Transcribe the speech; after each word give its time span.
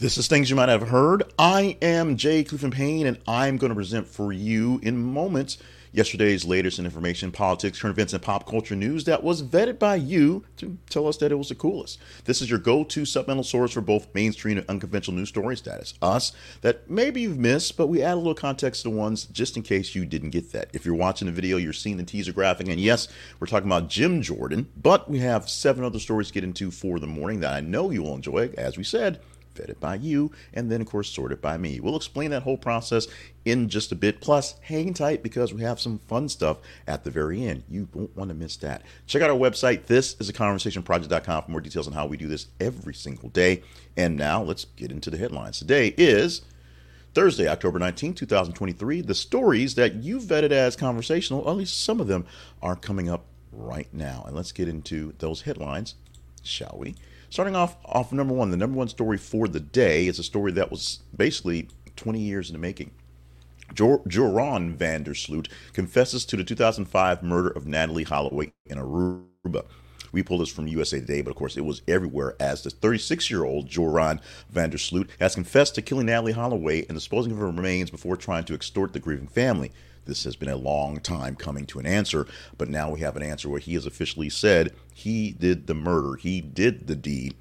This 0.00 0.16
is 0.16 0.28
Things 0.28 0.48
You 0.48 0.54
Might 0.54 0.68
Have 0.68 0.90
Heard. 0.90 1.24
I 1.40 1.76
am 1.82 2.16
Jay 2.16 2.44
Clifton 2.44 2.70
Payne, 2.70 3.04
and 3.04 3.18
I'm 3.26 3.56
going 3.56 3.70
to 3.70 3.74
present 3.74 4.06
for 4.06 4.32
you 4.32 4.78
in 4.84 4.96
moments 4.96 5.58
yesterday's 5.90 6.44
latest 6.44 6.78
in 6.78 6.84
information, 6.84 7.32
politics, 7.32 7.80
current 7.80 7.96
events, 7.96 8.12
and 8.12 8.22
pop 8.22 8.48
culture 8.48 8.76
news 8.76 9.06
that 9.06 9.24
was 9.24 9.42
vetted 9.42 9.80
by 9.80 9.96
you 9.96 10.44
to 10.58 10.78
tell 10.88 11.08
us 11.08 11.16
that 11.16 11.32
it 11.32 11.34
was 11.34 11.48
the 11.48 11.56
coolest. 11.56 11.98
This 12.26 12.40
is 12.40 12.48
your 12.48 12.60
go 12.60 12.84
to 12.84 13.04
supplemental 13.04 13.42
source 13.42 13.72
for 13.72 13.80
both 13.80 14.14
mainstream 14.14 14.58
and 14.58 14.70
unconventional 14.70 15.16
news 15.16 15.30
stories. 15.30 15.62
That 15.62 15.80
is 15.80 15.94
us, 16.00 16.32
that 16.60 16.88
maybe 16.88 17.22
you've 17.22 17.36
missed, 17.36 17.76
but 17.76 17.88
we 17.88 18.00
add 18.00 18.14
a 18.14 18.18
little 18.18 18.34
context 18.34 18.84
to 18.84 18.90
ones 18.90 19.24
just 19.24 19.56
in 19.56 19.64
case 19.64 19.96
you 19.96 20.06
didn't 20.06 20.30
get 20.30 20.52
that. 20.52 20.70
If 20.72 20.86
you're 20.86 20.94
watching 20.94 21.26
the 21.26 21.32
video, 21.32 21.56
you're 21.56 21.72
seeing 21.72 21.96
the 21.96 22.04
teaser 22.04 22.32
graphic, 22.32 22.68
and 22.68 22.78
yes, 22.78 23.08
we're 23.40 23.48
talking 23.48 23.68
about 23.68 23.88
Jim 23.88 24.22
Jordan, 24.22 24.68
but 24.80 25.10
we 25.10 25.18
have 25.18 25.48
seven 25.48 25.82
other 25.82 25.98
stories 25.98 26.28
to 26.28 26.34
get 26.34 26.44
into 26.44 26.70
for 26.70 27.00
the 27.00 27.08
morning 27.08 27.40
that 27.40 27.52
I 27.52 27.60
know 27.62 27.90
you 27.90 28.04
will 28.04 28.14
enjoy. 28.14 28.50
As 28.56 28.78
we 28.78 28.84
said, 28.84 29.18
vetted 29.58 29.80
by 29.80 29.96
you, 29.96 30.30
and 30.54 30.70
then, 30.70 30.80
of 30.80 30.86
course, 30.86 31.10
sorted 31.10 31.40
by 31.40 31.56
me. 31.56 31.80
We'll 31.80 31.96
explain 31.96 32.30
that 32.30 32.42
whole 32.42 32.56
process 32.56 33.06
in 33.44 33.68
just 33.68 33.92
a 33.92 33.96
bit. 33.96 34.20
Plus, 34.20 34.54
hang 34.62 34.94
tight 34.94 35.22
because 35.22 35.52
we 35.52 35.62
have 35.62 35.80
some 35.80 35.98
fun 36.06 36.28
stuff 36.28 36.58
at 36.86 37.04
the 37.04 37.10
very 37.10 37.44
end. 37.44 37.64
You 37.68 37.88
won't 37.92 38.16
want 38.16 38.28
to 38.30 38.34
miss 38.34 38.56
that. 38.58 38.82
Check 39.06 39.22
out 39.22 39.30
our 39.30 39.36
website. 39.36 39.86
This 39.86 40.16
is 40.20 40.28
a 40.28 40.32
conversationproject.com 40.32 41.42
for 41.44 41.50
more 41.50 41.60
details 41.60 41.86
on 41.86 41.92
how 41.92 42.06
we 42.06 42.16
do 42.16 42.28
this 42.28 42.46
every 42.60 42.94
single 42.94 43.28
day. 43.30 43.62
And 43.96 44.16
now 44.16 44.42
let's 44.42 44.64
get 44.76 44.92
into 44.92 45.10
the 45.10 45.18
headlines. 45.18 45.58
Today 45.58 45.94
is 45.96 46.42
Thursday, 47.14 47.48
October 47.48 47.78
19, 47.78 48.14
2023. 48.14 49.00
The 49.00 49.14
stories 49.14 49.74
that 49.74 49.94
you 49.94 50.20
vetted 50.20 50.52
as 50.52 50.76
conversational, 50.76 51.48
at 51.48 51.56
least 51.56 51.82
some 51.82 52.00
of 52.00 52.06
them, 52.06 52.26
are 52.62 52.76
coming 52.76 53.08
up 53.08 53.24
right 53.50 53.92
now. 53.92 54.24
And 54.26 54.36
let's 54.36 54.52
get 54.52 54.68
into 54.68 55.14
those 55.18 55.42
headlines, 55.42 55.94
shall 56.42 56.76
we? 56.78 56.94
Starting 57.30 57.54
off 57.54 57.76
off 57.84 58.12
number 58.12 58.32
one, 58.32 58.50
the 58.50 58.56
number 58.56 58.76
one 58.76 58.88
story 58.88 59.18
for 59.18 59.48
the 59.48 59.60
day 59.60 60.06
is 60.06 60.18
a 60.18 60.22
story 60.22 60.52
that 60.52 60.70
was 60.70 61.00
basically 61.14 61.68
20 61.96 62.20
years 62.20 62.48
in 62.48 62.54
the 62.54 62.58
making. 62.58 62.90
Van 63.74 65.02
der 65.02 65.14
Sloot 65.14 65.48
confesses 65.74 66.24
to 66.24 66.36
the 66.36 66.44
2005 66.44 67.22
murder 67.22 67.50
of 67.50 67.64
Natalee 67.64 68.06
Holloway 68.06 68.50
in 68.64 68.78
Aruba. 68.78 69.66
We 70.10 70.22
pulled 70.22 70.40
this 70.40 70.48
from 70.48 70.68
USA 70.68 71.00
Today, 71.00 71.20
but 71.20 71.30
of 71.30 71.36
course 71.36 71.58
it 71.58 71.66
was 71.66 71.82
everywhere 71.86 72.34
as 72.40 72.62
the 72.62 72.70
36 72.70 73.30
year 73.30 73.44
old 73.44 73.68
Joran 73.68 74.20
van 74.48 74.70
der 74.70 74.78
Sloot 74.78 75.10
has 75.20 75.34
confessed 75.34 75.74
to 75.74 75.82
killing 75.82 76.06
Natalee 76.06 76.32
Holloway 76.32 76.86
and 76.86 76.96
disposing 76.96 77.32
of 77.32 77.38
her 77.38 77.46
remains 77.46 77.90
before 77.90 78.16
trying 78.16 78.44
to 78.44 78.54
extort 78.54 78.94
the 78.94 79.00
grieving 79.00 79.28
family. 79.28 79.70
This 80.08 80.24
has 80.24 80.36
been 80.36 80.48
a 80.48 80.56
long 80.56 81.00
time 81.00 81.36
coming 81.36 81.66
to 81.66 81.78
an 81.78 81.84
answer, 81.84 82.26
but 82.56 82.70
now 82.70 82.90
we 82.90 83.00
have 83.00 83.14
an 83.14 83.22
answer 83.22 83.48
where 83.50 83.60
he 83.60 83.74
has 83.74 83.84
officially 83.84 84.30
said 84.30 84.72
he 84.94 85.32
did 85.32 85.66
the 85.66 85.74
murder, 85.74 86.16
he 86.16 86.40
did 86.40 86.86
the 86.86 86.96
deed, 86.96 87.34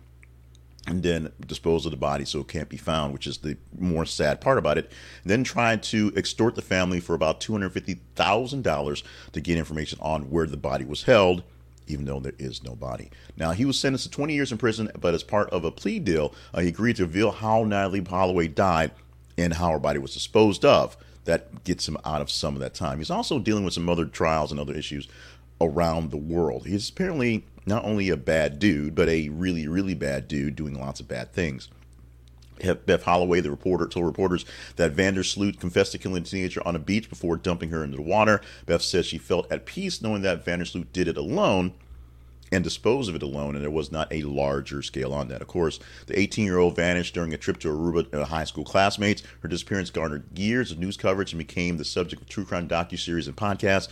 and 0.86 1.02
then 1.02 1.32
dispose 1.46 1.86
of 1.86 1.92
the 1.92 1.98
body 1.98 2.26
so 2.26 2.42
it 2.42 2.50
can't 2.50 2.68
be 2.68 2.76
found, 2.76 3.14
which 3.14 3.26
is 3.26 3.38
the 3.38 3.58
more 3.80 4.06
sad 4.06 4.42
part 4.42 4.58
about 4.58 4.78
it. 4.78 4.92
Then 5.24 5.46
tried 5.46 5.82
to 5.84 6.12
extort 6.18 6.56
the 6.56 6.62
family 6.62 7.00
for 7.00 7.14
about 7.14 7.40
$250,000 7.40 9.04
to 9.32 9.42
get 9.42 9.58
information 9.58 9.98
on 10.02 10.30
where 10.30 10.46
the 10.46 10.58
body 10.58 10.84
was 10.84 11.04
held, 11.04 11.44
even 11.88 12.04
though 12.04 12.20
there 12.20 12.36
is 12.38 12.64
no 12.64 12.76
body. 12.76 13.10
Now, 13.38 13.52
he 13.52 13.64
was 13.64 13.80
sentenced 13.80 14.04
to 14.06 14.12
20 14.12 14.34
years 14.34 14.52
in 14.52 14.58
prison, 14.58 14.92
but 15.00 15.14
as 15.14 15.24
part 15.24 15.50
of 15.52 15.64
a 15.64 15.72
plea 15.72 16.00
deal, 16.00 16.36
uh, 16.54 16.60
he 16.60 16.68
agreed 16.68 16.98
to 16.98 17.04
reveal 17.04 17.32
how 17.32 17.64
Natalee 17.64 18.06
Holloway 18.06 18.50
died 18.50 18.92
and 19.38 19.54
how 19.54 19.72
her 19.72 19.80
body 19.80 20.00
was 20.00 20.14
disposed 20.14 20.66
of 20.66 20.98
that 21.28 21.64
gets 21.64 21.88
him 21.88 21.98
out 22.04 22.22
of 22.22 22.32
some 22.32 22.56
of 22.56 22.62
that 22.62 22.74
time. 22.74 22.98
He's 22.98 23.12
also 23.12 23.38
dealing 23.38 23.64
with 23.64 23.74
some 23.74 23.90
other 23.90 24.06
trials 24.06 24.52
and 24.52 24.60
other 24.60 24.74
issues 24.74 25.08
around 25.62 26.10
the 26.10 26.18
world. 26.18 26.66
He's 26.66 26.90
apparently 26.90 27.46
not 27.66 27.86
only 27.86 28.10
a 28.10 28.18
bad 28.18 28.60
dude, 28.60 28.96
but 28.96 29.10
a 29.10 29.30
really, 29.30 29.68
really 29.68 29.94
bad 29.94 30.28
dude 30.28 30.56
doing 30.56 30.74
lots 30.74 31.00
of 31.00 31.08
bad 31.08 31.34
things. 31.34 31.70
Beth 32.86 33.04
Holloway, 33.04 33.42
the 33.42 33.52
reporter, 33.52 33.88
told 33.88 34.06
reporters 34.06 34.46
that 34.78 34.94
van 34.94 35.14
der 35.14 35.22
Sloot 35.22 35.60
confessed 35.60 35.92
to 35.92 36.00
killing 36.00 36.24
a 36.24 36.26
teenager 36.26 36.66
on 36.66 36.76
a 36.76 36.80
beach 36.80 37.08
before 37.08 37.38
dumping 37.38 37.70
her 37.70 37.84
into 37.84 37.98
the 37.98 38.02
water. 38.02 38.42
Beth 38.66 38.82
says 38.82 39.06
she 39.06 39.20
felt 39.20 39.52
at 39.52 39.66
peace 39.66 40.02
knowing 40.02 40.24
that 40.24 40.44
van 40.44 40.60
der 40.60 40.66
Sloot 40.66 40.92
did 40.92 41.08
it 41.08 41.18
alone 41.18 41.74
and 42.52 42.64
dispose 42.64 43.10
of 43.10 43.16
it 43.16 43.24
alone, 43.24 43.56
and 43.56 43.64
there 43.64 43.72
was 43.72 43.92
not 43.92 44.12
a 44.12 44.24
larger 44.24 44.82
scale 44.82 45.14
on 45.14 45.28
that. 45.28 45.42
Of 45.42 45.48
course, 45.48 45.80
the 46.06 46.18
18 46.18 46.46
year 46.46 46.58
old 46.58 46.76
vanished 46.76 47.14
during 47.14 47.34
a 47.34 47.38
trip 47.38 47.60
to 47.60 47.70
Aruba 47.70 48.10
to 48.12 48.26
high 48.26 48.46
school 48.46 48.64
classmates. 48.64 49.24
Her 49.42 49.50
disappearance 49.50 49.90
garnered 49.90 50.38
years 50.38 50.72
of 50.72 50.80
news 50.80 50.98
coverage 50.98 51.34
and 51.34 51.40
became 51.40 51.78
the 51.78 51.86
subject 51.86 52.22
of 52.22 52.30
true 52.30 52.46
crime 52.46 52.68
docuseries 52.68 53.28
and 53.28 53.36
podcasts, 53.36 53.90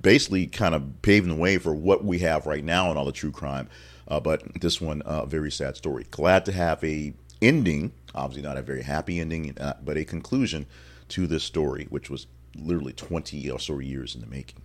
basically 0.00 0.46
kind 0.46 0.74
of 0.74 1.02
paving 1.02 1.30
the 1.30 1.40
way 1.40 1.58
for 1.58 1.74
what 1.74 2.04
we 2.04 2.20
have 2.20 2.46
right 2.46 2.64
now 2.64 2.90
in 2.90 2.96
all 2.96 3.04
the 3.04 3.12
true 3.12 3.32
crime. 3.32 3.68
Uh, 4.06 4.20
but 4.20 4.42
this 4.60 4.80
one, 4.80 5.02
a 5.04 5.08
uh, 5.08 5.26
very 5.26 5.50
sad 5.50 5.76
story. 5.76 6.06
Glad 6.10 6.44
to 6.46 6.52
have 6.52 6.82
a 6.82 7.12
ending, 7.42 7.92
obviously 8.14 8.42
not 8.42 8.56
a 8.56 8.62
very 8.62 8.82
happy 8.82 9.20
ending, 9.20 9.56
uh, 9.58 9.74
but 9.84 9.96
a 9.96 10.04
conclusion 10.04 10.66
to 11.08 11.26
this 11.26 11.44
story, 11.44 11.86
which 11.90 12.08
was 12.08 12.26
literally 12.56 12.92
20 12.92 13.50
or 13.50 13.58
so 13.58 13.78
years 13.78 14.14
in 14.14 14.20
the 14.20 14.26
making. 14.26 14.60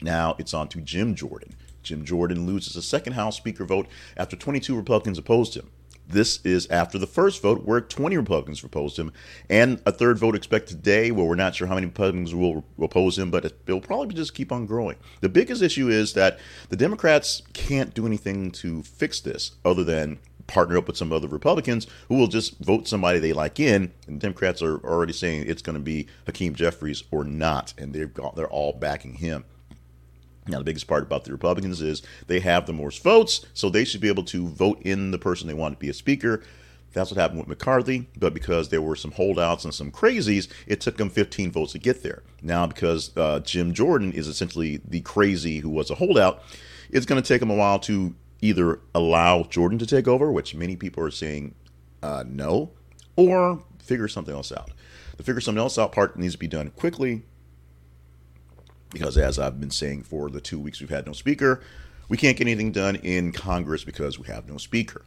Now 0.00 0.34
it's 0.38 0.52
on 0.52 0.68
to 0.68 0.80
Jim 0.80 1.14
Jordan. 1.14 1.54
Jim 1.82 2.04
Jordan 2.04 2.46
loses 2.46 2.76
a 2.76 2.82
second 2.82 3.14
House 3.14 3.36
Speaker 3.36 3.64
vote 3.64 3.86
after 4.16 4.36
22 4.36 4.76
Republicans 4.76 5.18
opposed 5.18 5.56
him. 5.56 5.70
This 6.08 6.40
is 6.44 6.66
after 6.66 6.98
the 6.98 7.06
first 7.06 7.40
vote, 7.40 7.64
where 7.64 7.80
20 7.80 8.16
Republicans 8.16 8.62
opposed 8.62 8.98
him, 8.98 9.12
and 9.48 9.80
a 9.86 9.92
third 9.92 10.18
vote 10.18 10.34
expected 10.34 10.78
today, 10.78 11.10
where 11.10 11.24
we're 11.24 11.36
not 11.36 11.54
sure 11.54 11.68
how 11.68 11.74
many 11.74 11.86
Republicans 11.86 12.34
will 12.34 12.64
oppose 12.80 13.18
him, 13.18 13.30
but 13.30 13.44
it'll 13.44 13.80
probably 13.80 14.14
just 14.14 14.34
keep 14.34 14.52
on 14.52 14.66
growing. 14.66 14.96
The 15.20 15.28
biggest 15.28 15.62
issue 15.62 15.88
is 15.88 16.12
that 16.14 16.38
the 16.68 16.76
Democrats 16.76 17.42
can't 17.52 17.94
do 17.94 18.04
anything 18.04 18.50
to 18.52 18.82
fix 18.82 19.20
this 19.20 19.52
other 19.64 19.84
than 19.84 20.18
partner 20.46 20.76
up 20.76 20.86
with 20.86 20.96
some 20.96 21.12
other 21.12 21.28
Republicans 21.28 21.86
who 22.08 22.16
will 22.16 22.26
just 22.26 22.58
vote 22.58 22.88
somebody 22.88 23.18
they 23.18 23.32
like 23.32 23.58
in. 23.58 23.92
And 24.06 24.20
Democrats 24.20 24.60
are 24.60 24.78
already 24.78 25.12
saying 25.12 25.44
it's 25.46 25.62
going 25.62 25.74
to 25.74 25.80
be 25.80 26.08
Hakeem 26.26 26.54
Jeffries 26.54 27.04
or 27.10 27.24
not, 27.24 27.72
and 27.78 27.92
they've 27.92 28.12
got 28.12 28.36
they're 28.36 28.48
all 28.48 28.72
backing 28.72 29.14
him. 29.14 29.44
Now, 30.46 30.58
the 30.58 30.64
biggest 30.64 30.88
part 30.88 31.04
about 31.04 31.24
the 31.24 31.32
Republicans 31.32 31.80
is 31.80 32.02
they 32.26 32.40
have 32.40 32.66
the 32.66 32.72
most 32.72 33.02
votes, 33.02 33.46
so 33.54 33.70
they 33.70 33.84
should 33.84 34.00
be 34.00 34.08
able 34.08 34.24
to 34.24 34.48
vote 34.48 34.80
in 34.82 35.12
the 35.12 35.18
person 35.18 35.46
they 35.46 35.54
want 35.54 35.74
to 35.74 35.78
be 35.78 35.88
a 35.88 35.94
speaker. 35.94 36.42
That's 36.92 37.10
what 37.10 37.18
happened 37.18 37.38
with 37.38 37.48
McCarthy, 37.48 38.08
but 38.18 38.34
because 38.34 38.68
there 38.68 38.82
were 38.82 38.96
some 38.96 39.12
holdouts 39.12 39.64
and 39.64 39.72
some 39.72 39.90
crazies, 39.90 40.48
it 40.66 40.80
took 40.80 40.96
them 40.98 41.08
15 41.08 41.50
votes 41.52 41.72
to 41.72 41.78
get 41.78 42.02
there. 42.02 42.22
Now, 42.42 42.66
because 42.66 43.16
uh, 43.16 43.40
Jim 43.40 43.72
Jordan 43.72 44.12
is 44.12 44.28
essentially 44.28 44.80
the 44.86 45.00
crazy 45.00 45.58
who 45.60 45.70
was 45.70 45.90
a 45.90 45.94
holdout, 45.94 46.42
it's 46.90 47.06
going 47.06 47.22
to 47.22 47.26
take 47.26 47.40
them 47.40 47.50
a 47.50 47.54
while 47.54 47.78
to 47.80 48.14
either 48.42 48.80
allow 48.94 49.44
Jordan 49.44 49.78
to 49.78 49.86
take 49.86 50.06
over, 50.06 50.30
which 50.30 50.54
many 50.54 50.76
people 50.76 51.02
are 51.02 51.10
saying 51.10 51.54
uh, 52.02 52.24
no, 52.26 52.72
or 53.16 53.62
figure 53.78 54.08
something 54.08 54.34
else 54.34 54.52
out. 54.52 54.70
The 55.16 55.22
figure 55.22 55.40
something 55.40 55.62
else 55.62 55.78
out 55.78 55.92
part 55.92 56.18
needs 56.18 56.34
to 56.34 56.38
be 56.38 56.48
done 56.48 56.70
quickly 56.70 57.22
because 58.92 59.16
as 59.18 59.38
I've 59.38 59.60
been 59.60 59.70
saying 59.70 60.04
for 60.04 60.30
the 60.30 60.40
two 60.40 60.58
weeks 60.58 60.80
we've 60.80 60.90
had 60.90 61.06
no 61.06 61.12
speaker, 61.12 61.62
we 62.08 62.16
can't 62.16 62.36
get 62.36 62.46
anything 62.46 62.72
done 62.72 62.96
in 62.96 63.32
Congress 63.32 63.84
because 63.84 64.18
we 64.18 64.26
have 64.26 64.48
no 64.48 64.58
speaker. 64.58 65.04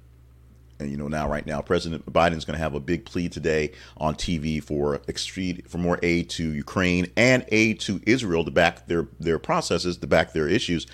And 0.79 0.91
you 0.91 0.97
know 0.97 1.07
now, 1.07 1.29
right 1.29 1.45
now, 1.45 1.61
President 1.61 2.05
Biden 2.11 2.35
is 2.35 2.43
going 2.43 2.57
to 2.57 2.63
have 2.63 2.73
a 2.73 2.81
big 2.81 3.05
plea 3.05 3.29
today 3.29 3.71
on 3.95 4.15
TV 4.15 4.61
for 4.61 5.01
extreme, 5.07 5.61
for 5.67 5.77
more 5.77 5.99
aid 6.03 6.29
to 6.31 6.51
Ukraine 6.51 7.09
and 7.15 7.45
aid 7.49 7.79
to 7.81 8.01
Israel 8.05 8.43
to 8.43 8.51
back 8.51 8.87
their 8.87 9.07
their 9.19 9.39
processes, 9.39 9.97
to 9.97 10.07
back 10.07 10.33
their 10.33 10.49
issues. 10.49 10.85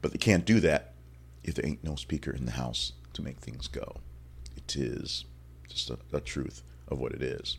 But 0.00 0.12
they 0.12 0.18
can't 0.18 0.46
do 0.46 0.60
that 0.60 0.94
if 1.44 1.54
there 1.54 1.66
ain't 1.66 1.84
no 1.84 1.96
speaker 1.96 2.30
in 2.30 2.46
the 2.46 2.52
House 2.52 2.92
to 3.14 3.22
make 3.22 3.38
things 3.38 3.68
go. 3.68 3.96
It 4.56 4.76
is 4.76 5.26
just 5.68 5.90
a 6.12 6.20
truth 6.20 6.62
of 6.86 6.98
what 6.98 7.12
it 7.12 7.22
is. 7.22 7.58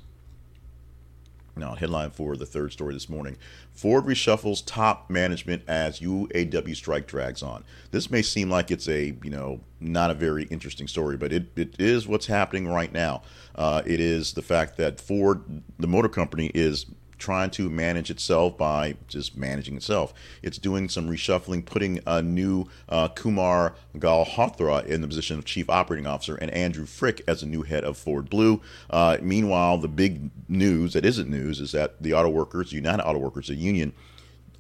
Now, 1.56 1.76
headline 1.76 2.12
for 2.12 2.36
the 2.36 2.46
third 2.46 2.72
story 2.72 2.94
this 2.94 3.10
morning 3.10 3.38
Ford 3.74 4.06
reshuffles 4.06 4.64
top 4.66 5.10
management 5.10 5.64
as 5.68 6.00
UAW 6.00 6.76
strike 6.76 7.08
drags 7.08 7.42
on. 7.42 7.64
This 7.92 8.12
may 8.12 8.22
seem 8.22 8.50
like 8.50 8.72
it's 8.72 8.88
a, 8.88 9.16
you 9.24 9.30
know, 9.30 9.62
not 9.80 10.12
a 10.12 10.14
very 10.14 10.44
interesting 10.46 10.88
story, 10.88 11.18
but 11.18 11.32
it, 11.32 11.48
it 11.56 11.76
is 11.80 12.08
what's 12.08 12.26
happening 12.26 12.68
right 12.68 12.92
now. 12.92 13.22
Uh, 13.56 13.82
it 13.86 14.00
is 14.00 14.34
the 14.34 14.42
fact 14.42 14.78
that 14.78 15.00
Ford, 15.00 15.64
the 15.78 15.88
motor 15.88 16.10
company, 16.10 16.52
is 16.54 16.86
trying 17.20 17.52
to 17.52 17.70
manage 17.70 18.10
itself 18.10 18.58
by 18.58 18.96
just 19.08 19.38
managing 19.38 19.76
itself. 19.76 20.14
It's 20.42 20.58
doing 20.58 20.90
some 20.90 21.08
reshuffling, 21.08 21.66
putting 21.66 22.00
a 22.08 22.22
new 22.22 22.68
uh, 22.88 23.10
Kumar 23.10 23.76
Galhotra 23.98 24.86
in 24.86 25.02
the 25.02 25.08
position 25.08 25.38
of 25.38 25.46
chief 25.46 25.70
operating 25.70 26.08
officer 26.08 26.36
and 26.36 26.50
Andrew 26.52 26.86
Frick 26.86 27.22
as 27.28 27.42
the 27.42 27.48
new 27.48 27.64
head 27.64 27.84
of 27.84 27.98
Ford 27.98 28.30
Blue. 28.30 28.62
Uh, 28.90 29.18
meanwhile, 29.22 29.78
the 29.78 29.88
big 29.88 30.32
news 30.48 30.94
that 30.94 31.06
isn't 31.06 31.30
news 31.30 31.60
is 31.60 31.72
that 31.74 32.02
the 32.02 32.14
auto 32.14 32.30
workers, 32.30 32.72
United 32.72 33.04
Auto 33.04 33.20
Workers, 33.20 33.48
the 33.48 33.56
union, 33.56 33.94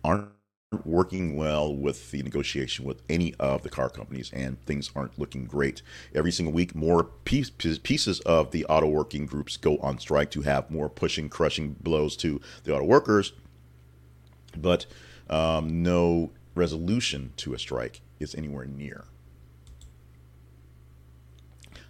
aren't 0.04 0.30
working 0.86 1.36
well 1.36 1.76
with 1.76 2.12
the 2.12 2.22
negotiation 2.22 2.86
with 2.86 3.02
any 3.10 3.34
of 3.40 3.64
the 3.64 3.70
car 3.70 3.90
companies, 3.90 4.32
and 4.34 4.64
things 4.66 4.92
aren't 4.96 5.18
looking 5.18 5.46
great. 5.46 5.82
Every 6.14 6.32
single 6.32 6.54
week, 6.54 6.76
more 6.76 7.04
piece, 7.04 7.50
pieces 7.50 8.20
of 8.22 8.52
the 8.52 8.66
auto 8.66 8.88
working 8.88 9.26
groups 9.26 9.58
go 9.58 9.78
on 9.78 9.98
strike 10.00 10.32
to 10.32 10.42
have 10.42 10.70
more 10.70 10.90
pushing, 10.90 11.30
crushing 11.30 11.76
blows 11.80 12.16
to 12.18 12.40
the 12.64 12.76
auto 12.76 12.86
workers, 12.86 13.34
but 14.58 14.86
um, 15.30 15.82
no 15.82 16.32
resolution 16.54 17.34
to 17.38 17.54
a 17.54 17.60
strike 17.60 18.02
is 18.20 18.36
anywhere 18.36 18.66
near. 18.66 19.06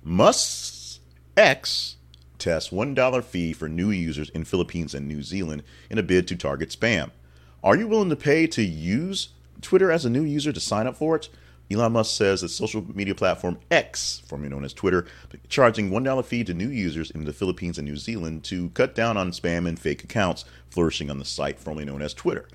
Musk's 0.03 0.99
X 1.35 1.97
tests 2.37 2.69
$1 2.69 3.23
fee 3.23 3.51
for 3.51 3.67
new 3.67 3.91
users 3.91 4.29
in 4.29 4.45
Philippines 4.45 4.95
and 4.95 5.07
New 5.07 5.21
Zealand 5.21 5.63
in 5.89 5.97
a 5.97 6.03
bid 6.03 6.27
to 6.29 6.37
target 6.37 6.69
spam. 6.69 7.11
Are 7.61 7.75
you 7.75 7.89
willing 7.89 8.09
to 8.09 8.15
pay 8.15 8.47
to 8.47 8.61
use 8.63 9.29
Twitter 9.61 9.91
as 9.91 10.05
a 10.05 10.09
new 10.09 10.23
user 10.23 10.53
to 10.53 10.59
sign 10.61 10.87
up 10.87 10.95
for 10.95 11.17
it? 11.17 11.27
Elon 11.69 11.91
Musk 11.91 12.15
says 12.15 12.39
that 12.39 12.49
social 12.49 12.85
media 12.95 13.13
platform 13.13 13.59
X, 13.69 14.21
formerly 14.25 14.49
known 14.49 14.63
as 14.63 14.73
Twitter, 14.73 15.05
charging 15.49 15.91
$1 15.91 16.25
fee 16.25 16.45
to 16.45 16.53
new 16.53 16.69
users 16.69 17.11
in 17.11 17.25
the 17.25 17.33
Philippines 17.33 17.77
and 17.77 17.85
New 17.85 17.97
Zealand 17.97 18.45
to 18.45 18.69
cut 18.69 18.95
down 18.95 19.17
on 19.17 19.31
spam 19.31 19.67
and 19.67 19.77
fake 19.77 20.05
accounts 20.05 20.45
flourishing 20.69 21.09
on 21.11 21.19
the 21.19 21.25
site 21.25 21.59
formerly 21.59 21.85
known 21.85 22.01
as 22.01 22.13
Twitter. 22.13 22.47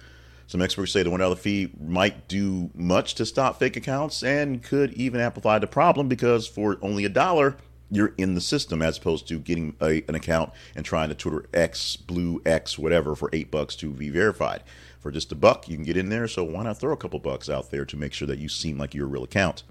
Some 0.47 0.62
experts 0.62 0.93
say 0.93 1.03
the 1.03 1.11
$1 1.11 1.39
fee 1.39 1.71
might 1.79 2.27
do 2.27 2.71
much 2.75 3.15
to 3.17 3.27
stop 3.27 3.59
fake 3.59 3.77
accounts 3.77 4.23
and 4.23 4.62
could 4.62 4.95
even 4.95 5.21
amplify 5.21 5.59
the 5.59 5.67
problem 5.67 6.09
because 6.09 6.47
for 6.47 6.79
only 6.81 7.05
a 7.05 7.11
dollar, 7.11 7.57
you're 7.94 8.14
in 8.19 8.35
the 8.35 8.41
system 8.41 8.82
as 8.82 8.99
opposed 8.99 9.29
to 9.29 9.38
getting 9.38 9.76
a, 9.81 10.02
an 10.08 10.14
account 10.14 10.52
and 10.75 10.85
trying 10.85 11.08
to 11.08 11.14
Twitter 11.14 11.46
X, 11.55 11.96
Blue 11.96 12.43
X, 12.44 12.79
whatever 12.79 13.14
for 13.14 13.31
eight 13.32 13.50
bucks 13.50 13.76
to 13.76 13.91
be 13.91 14.11
verified. 14.11 14.62
For 15.00 15.11
just 15.11 15.32
a 15.32 15.35
buck, 15.35 15.69
you 15.69 15.76
can 15.76 15.85
get 15.85 15.96
in 15.96 16.08
there. 16.08 16.26
So 16.26 16.44
why 16.44 16.64
not 16.64 16.81
throw 16.81 16.93
a 16.93 16.96
couple 16.96 17.19
bucks 17.19 17.50
out 17.50 17.70
there 17.70 17.85
to 17.85 17.96
make 17.96 18.12
sure 18.12 18.26
that 18.26 18.38
you 18.38 18.49
seem 18.49 18.79
like 18.79 18.94
you're 18.94 19.06
a 19.06 19.08
real 19.08 19.25
account? 19.25 19.62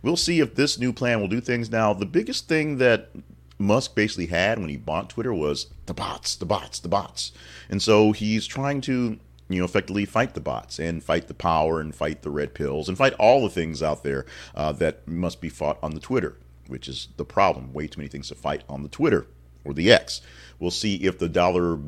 We'll 0.00 0.16
see 0.16 0.40
if 0.40 0.54
this 0.54 0.78
new 0.78 0.92
plan 0.92 1.20
will 1.20 1.28
do 1.28 1.40
things. 1.40 1.70
Now, 1.70 1.92
the 1.92 2.06
biggest 2.06 2.48
thing 2.48 2.78
that 2.78 3.10
Musk 3.58 3.94
basically 3.94 4.26
had 4.26 4.58
when 4.58 4.68
he 4.68 4.76
bought 4.76 5.10
Twitter 5.10 5.34
was 5.34 5.66
the 5.86 5.94
bots, 5.94 6.36
the 6.36 6.46
bots, 6.46 6.78
the 6.78 6.88
bots. 6.88 7.32
And 7.68 7.82
so 7.82 8.12
he's 8.12 8.46
trying 8.46 8.80
to 8.82 9.18
you 9.48 9.58
know, 9.58 9.64
effectively 9.64 10.04
fight 10.04 10.34
the 10.34 10.40
bots 10.40 10.78
and 10.78 11.02
fight 11.02 11.28
the 11.28 11.34
power 11.34 11.80
and 11.80 11.94
fight 11.94 12.22
the 12.22 12.30
red 12.30 12.54
pills 12.54 12.88
and 12.88 12.98
fight 12.98 13.14
all 13.14 13.42
the 13.42 13.50
things 13.50 13.82
out 13.82 14.02
there 14.02 14.26
uh, 14.54 14.72
that 14.72 15.06
must 15.06 15.40
be 15.40 15.48
fought 15.48 15.78
on 15.82 15.92
the 15.92 16.00
Twitter 16.00 16.36
which 16.68 16.88
is 16.88 17.08
the 17.16 17.24
problem. 17.24 17.72
Way 17.72 17.86
too 17.86 18.00
many 18.00 18.08
things 18.08 18.28
to 18.28 18.34
fight 18.34 18.62
on 18.68 18.82
the 18.82 18.88
Twitter 18.88 19.26
or 19.64 19.74
the 19.74 19.90
X. 19.92 20.20
We'll 20.58 20.70
see 20.70 20.96
if 20.96 21.18
the 21.18 21.28
dollar 21.28 21.78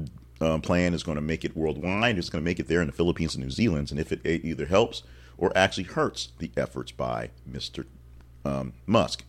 uh, 0.40 0.58
plan 0.58 0.94
is 0.94 1.02
going 1.02 1.16
to 1.16 1.22
make 1.22 1.44
it 1.44 1.56
worldwide. 1.56 2.18
It's 2.18 2.30
going 2.30 2.42
to 2.42 2.48
make 2.48 2.60
it 2.60 2.68
there 2.68 2.80
in 2.80 2.86
the 2.86 2.92
Philippines 2.92 3.34
and 3.34 3.44
New 3.44 3.50
Zealand, 3.50 3.90
and 3.90 4.00
if 4.00 4.12
it 4.12 4.20
either 4.24 4.66
helps 4.66 5.02
or 5.36 5.56
actually 5.56 5.84
hurts 5.84 6.32
the 6.38 6.50
efforts 6.56 6.92
by 6.92 7.30
Mr. 7.48 7.86
Um, 8.44 8.72
Musk, 8.86 9.24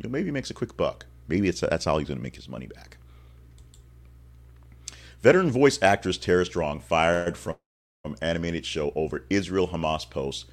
you 0.00 0.08
know, 0.08 0.12
maybe 0.12 0.26
he 0.26 0.32
makes 0.32 0.50
a 0.50 0.54
quick 0.54 0.76
buck. 0.76 1.06
Maybe 1.28 1.50
that's 1.50 1.84
how 1.84 1.98
he's 1.98 2.08
going 2.08 2.18
to 2.18 2.22
make 2.22 2.36
his 2.36 2.48
money 2.48 2.66
back. 2.66 2.96
Veteran 5.22 5.50
voice 5.52 5.80
actress 5.80 6.18
Tara 6.18 6.44
Strong 6.44 6.80
fired 6.80 7.36
from, 7.36 7.54
from 8.02 8.16
animated 8.20 8.66
show 8.66 8.92
over 8.96 9.24
Israel 9.30 9.68
Hamas 9.68 10.08
post. 10.08 10.46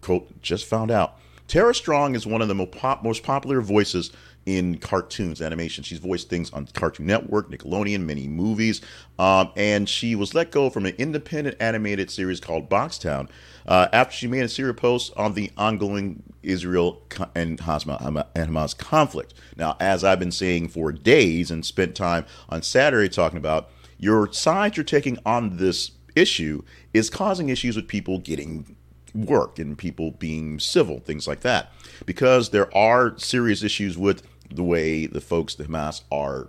Quote, 0.00 0.42
just 0.42 0.64
found 0.64 0.90
out 0.90 1.11
Tara 1.52 1.74
Strong 1.74 2.14
is 2.14 2.26
one 2.26 2.40
of 2.40 2.48
the 2.48 2.54
most 2.54 3.22
popular 3.22 3.60
voices 3.60 4.10
in 4.46 4.78
cartoons, 4.78 5.42
animation. 5.42 5.84
She's 5.84 5.98
voiced 5.98 6.30
things 6.30 6.50
on 6.50 6.66
Cartoon 6.68 7.04
Network, 7.04 7.50
Nickelodeon, 7.50 8.06
many 8.06 8.26
movies, 8.26 8.80
um, 9.18 9.50
and 9.54 9.86
she 9.86 10.14
was 10.14 10.34
let 10.34 10.50
go 10.50 10.70
from 10.70 10.86
an 10.86 10.94
independent 10.96 11.58
animated 11.60 12.10
series 12.10 12.40
called 12.40 12.70
Boxtown 12.70 13.28
uh, 13.66 13.88
after 13.92 14.16
she 14.16 14.26
made 14.26 14.44
a 14.44 14.48
serious 14.48 14.80
post 14.80 15.12
on 15.14 15.34
the 15.34 15.50
ongoing 15.58 16.22
Israel 16.42 17.02
and 17.34 17.58
Hamas 17.58 18.78
conflict. 18.78 19.34
Now, 19.54 19.76
as 19.78 20.04
I've 20.04 20.20
been 20.20 20.32
saying 20.32 20.68
for 20.68 20.90
days 20.90 21.50
and 21.50 21.66
spent 21.66 21.94
time 21.94 22.24
on 22.48 22.62
Saturday 22.62 23.10
talking 23.10 23.36
about, 23.36 23.68
your 23.98 24.32
side 24.32 24.78
you're 24.78 24.84
taking 24.84 25.18
on 25.26 25.58
this 25.58 25.90
issue 26.16 26.62
is 26.94 27.10
causing 27.10 27.50
issues 27.50 27.76
with 27.76 27.88
people 27.88 28.18
getting 28.20 28.74
work 29.14 29.58
and 29.58 29.76
people 29.76 30.12
being 30.12 30.58
civil, 30.58 31.00
things 31.00 31.26
like 31.26 31.40
that. 31.40 31.72
Because 32.06 32.50
there 32.50 32.74
are 32.76 33.16
serious 33.18 33.62
issues 33.62 33.98
with 33.98 34.22
the 34.50 34.62
way 34.62 35.06
the 35.06 35.20
folks 35.20 35.54
the 35.54 35.64
Hamas 35.64 36.02
are 36.10 36.48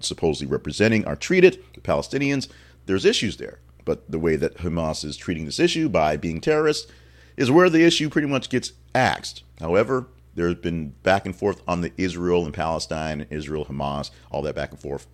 supposedly 0.00 0.50
representing 0.50 1.04
are 1.06 1.16
treated, 1.16 1.62
the 1.74 1.80
Palestinians, 1.80 2.48
there's 2.86 3.04
issues 3.04 3.36
there. 3.36 3.58
But 3.84 4.10
the 4.10 4.18
way 4.18 4.36
that 4.36 4.58
Hamas 4.58 5.04
is 5.04 5.16
treating 5.16 5.44
this 5.44 5.60
issue 5.60 5.88
by 5.88 6.16
being 6.16 6.40
terrorists 6.40 6.90
is 7.36 7.50
where 7.50 7.70
the 7.70 7.84
issue 7.84 8.08
pretty 8.08 8.28
much 8.28 8.50
gets 8.50 8.72
axed. 8.94 9.42
However, 9.60 10.08
there's 10.34 10.56
been 10.56 10.90
back 11.02 11.24
and 11.24 11.34
forth 11.34 11.62
on 11.66 11.80
the 11.80 11.92
Israel 11.96 12.44
and 12.44 12.52
Palestine, 12.52 13.26
Israel, 13.30 13.66
Hamas, 13.66 14.10
all 14.30 14.42
that 14.42 14.54
back 14.54 14.70
and 14.70 14.80
forth 14.80 15.06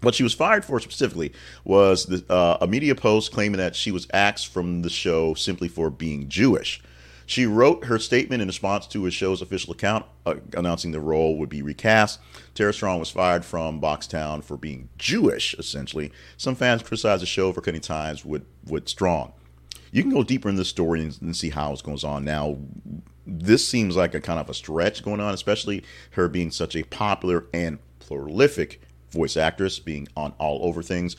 what 0.00 0.14
she 0.14 0.22
was 0.22 0.34
fired 0.34 0.64
for 0.64 0.80
specifically 0.80 1.32
was 1.64 2.06
the, 2.06 2.24
uh, 2.32 2.58
a 2.60 2.66
media 2.66 2.94
post 2.94 3.32
claiming 3.32 3.58
that 3.58 3.74
she 3.74 3.90
was 3.90 4.06
axed 4.12 4.48
from 4.48 4.82
the 4.82 4.90
show 4.90 5.34
simply 5.34 5.68
for 5.68 5.90
being 5.90 6.28
Jewish. 6.28 6.82
She 7.26 7.46
wrote 7.46 7.86
her 7.86 7.98
statement 7.98 8.42
in 8.42 8.48
response 8.48 8.86
to 8.88 9.04
his 9.04 9.14
show's 9.14 9.40
official 9.40 9.72
account 9.72 10.04
uh, 10.26 10.34
announcing 10.56 10.92
the 10.92 11.00
role 11.00 11.38
would 11.38 11.48
be 11.48 11.62
recast. 11.62 12.20
Tara 12.54 12.72
Strong 12.74 12.98
was 12.98 13.10
fired 13.10 13.44
from 13.44 13.80
Boxtown 13.80 14.44
for 14.44 14.56
being 14.56 14.90
Jewish, 14.98 15.54
essentially. 15.54 16.12
Some 16.36 16.54
fans 16.54 16.82
criticized 16.82 17.22
the 17.22 17.26
show 17.26 17.52
for 17.52 17.62
cutting 17.62 17.80
ties 17.80 18.24
with, 18.24 18.44
with 18.66 18.88
Strong. 18.88 19.32
You 19.90 20.02
can 20.02 20.12
go 20.12 20.22
deeper 20.22 20.48
in 20.48 20.56
this 20.56 20.68
story 20.68 21.02
and, 21.02 21.16
and 21.22 21.36
see 21.36 21.50
how 21.50 21.72
it 21.72 21.82
goes 21.82 22.04
on. 22.04 22.24
Now, 22.24 22.58
this 23.26 23.66
seems 23.66 23.96
like 23.96 24.14
a 24.14 24.20
kind 24.20 24.38
of 24.38 24.50
a 24.50 24.54
stretch 24.54 25.02
going 25.02 25.20
on, 25.20 25.32
especially 25.32 25.82
her 26.10 26.28
being 26.28 26.50
such 26.50 26.76
a 26.76 26.82
popular 26.82 27.46
and 27.54 27.78
prolific 28.06 28.82
voice 29.14 29.36
actress, 29.36 29.78
being 29.78 30.08
on 30.16 30.34
all 30.38 30.60
over 30.62 30.82
things. 30.82 31.16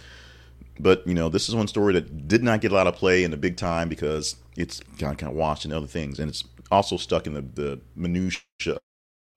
But 0.80 1.07
you 1.07 1.13
know, 1.13 1.30
this 1.30 1.50
is 1.50 1.56
one 1.56 1.68
story 1.68 1.94
that 1.94 2.27
did 2.27 2.44
not 2.44 2.62
get 2.62 2.71
a 2.71 2.75
lot 2.75 2.88
of 2.88 2.95
play 2.95 3.24
in 3.24 3.31
the 3.31 3.38
big 3.38 3.57
time 3.57 3.89
because 3.89 4.36
it's 4.57 4.81
kind 5.00 5.13
of, 5.13 5.18
kind 5.18 5.31
of 5.31 5.38
washed 5.38 5.65
in 5.65 5.71
other 5.71 5.88
things, 5.88 6.19
and 6.19 6.30
it's 6.30 6.44
also 6.71 6.97
stuck 6.97 7.25
in 7.27 7.33
the, 7.33 7.42
the 7.42 7.80
minutia 7.95 8.42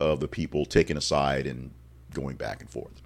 of 0.01 0.21
the 0.21 0.29
people 0.29 0.65
taking 0.65 0.97
a 0.97 1.01
side 1.01 1.47
and 1.47 1.71
going 2.13 2.37
back 2.37 2.61
and 2.61 2.71
forth. 2.71 3.03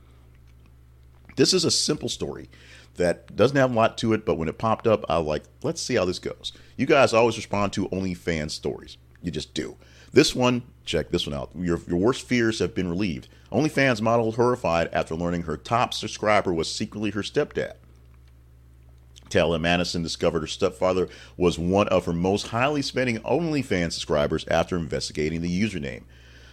This 1.37 1.55
is 1.55 1.65
a 1.65 1.71
simple 1.71 2.09
story 2.09 2.49
that 2.97 3.35
doesn't 3.35 3.57
have 3.57 3.73
a 3.73 3.75
lot 3.75 3.97
to 3.99 4.13
it, 4.13 4.27
but 4.27 4.35
when 4.35 4.49
it 4.49 4.59
popped 4.59 4.87
up, 4.87 5.05
I 5.09 5.19
was 5.19 5.27
like, 5.27 5.45
let's 5.63 5.81
see 5.81 5.95
how 5.95 6.05
this 6.05 6.19
goes. 6.19 6.53
You 6.77 6.87
guys 6.87 7.15
always 7.15 7.37
respond 7.37 7.73
to 7.75 7.89
only 7.91 8.15
fan 8.15 8.49
stories. 8.51 8.99
You 9.23 9.31
just 9.31 9.55
do. 9.55 9.77
This 10.13 10.35
one, 10.35 10.63
check 10.85 11.11
this 11.11 11.27
one 11.27 11.35
out. 11.35 11.51
Your, 11.55 11.81
your 11.89 11.99
worst 11.99 12.27
fears 12.27 12.59
have 12.59 12.75
been 12.75 12.89
relieved. 12.89 13.29
OnlyFans 13.51 14.01
model 14.01 14.33
horrified 14.33 14.91
after 14.93 15.15
learning 15.15 15.43
her 15.43 15.57
top 15.57 15.95
subscriber 15.95 16.53
was 16.53 16.73
secretly 16.73 17.11
her 17.11 17.23
stepdad. 17.23 17.75
Taylor 19.31 19.59
Madison 19.59 20.03
discovered 20.03 20.41
her 20.41 20.47
stepfather 20.47 21.09
was 21.39 21.59
one 21.59 21.89
of 21.89 22.05
her 22.05 22.13
most 22.13 22.49
highly 22.49 22.83
spending 22.83 23.19
OnlyFans 23.21 23.93
subscribers 23.93 24.47
after 24.49 24.77
investigating 24.77 25.41
the 25.41 25.63
username. 25.63 26.03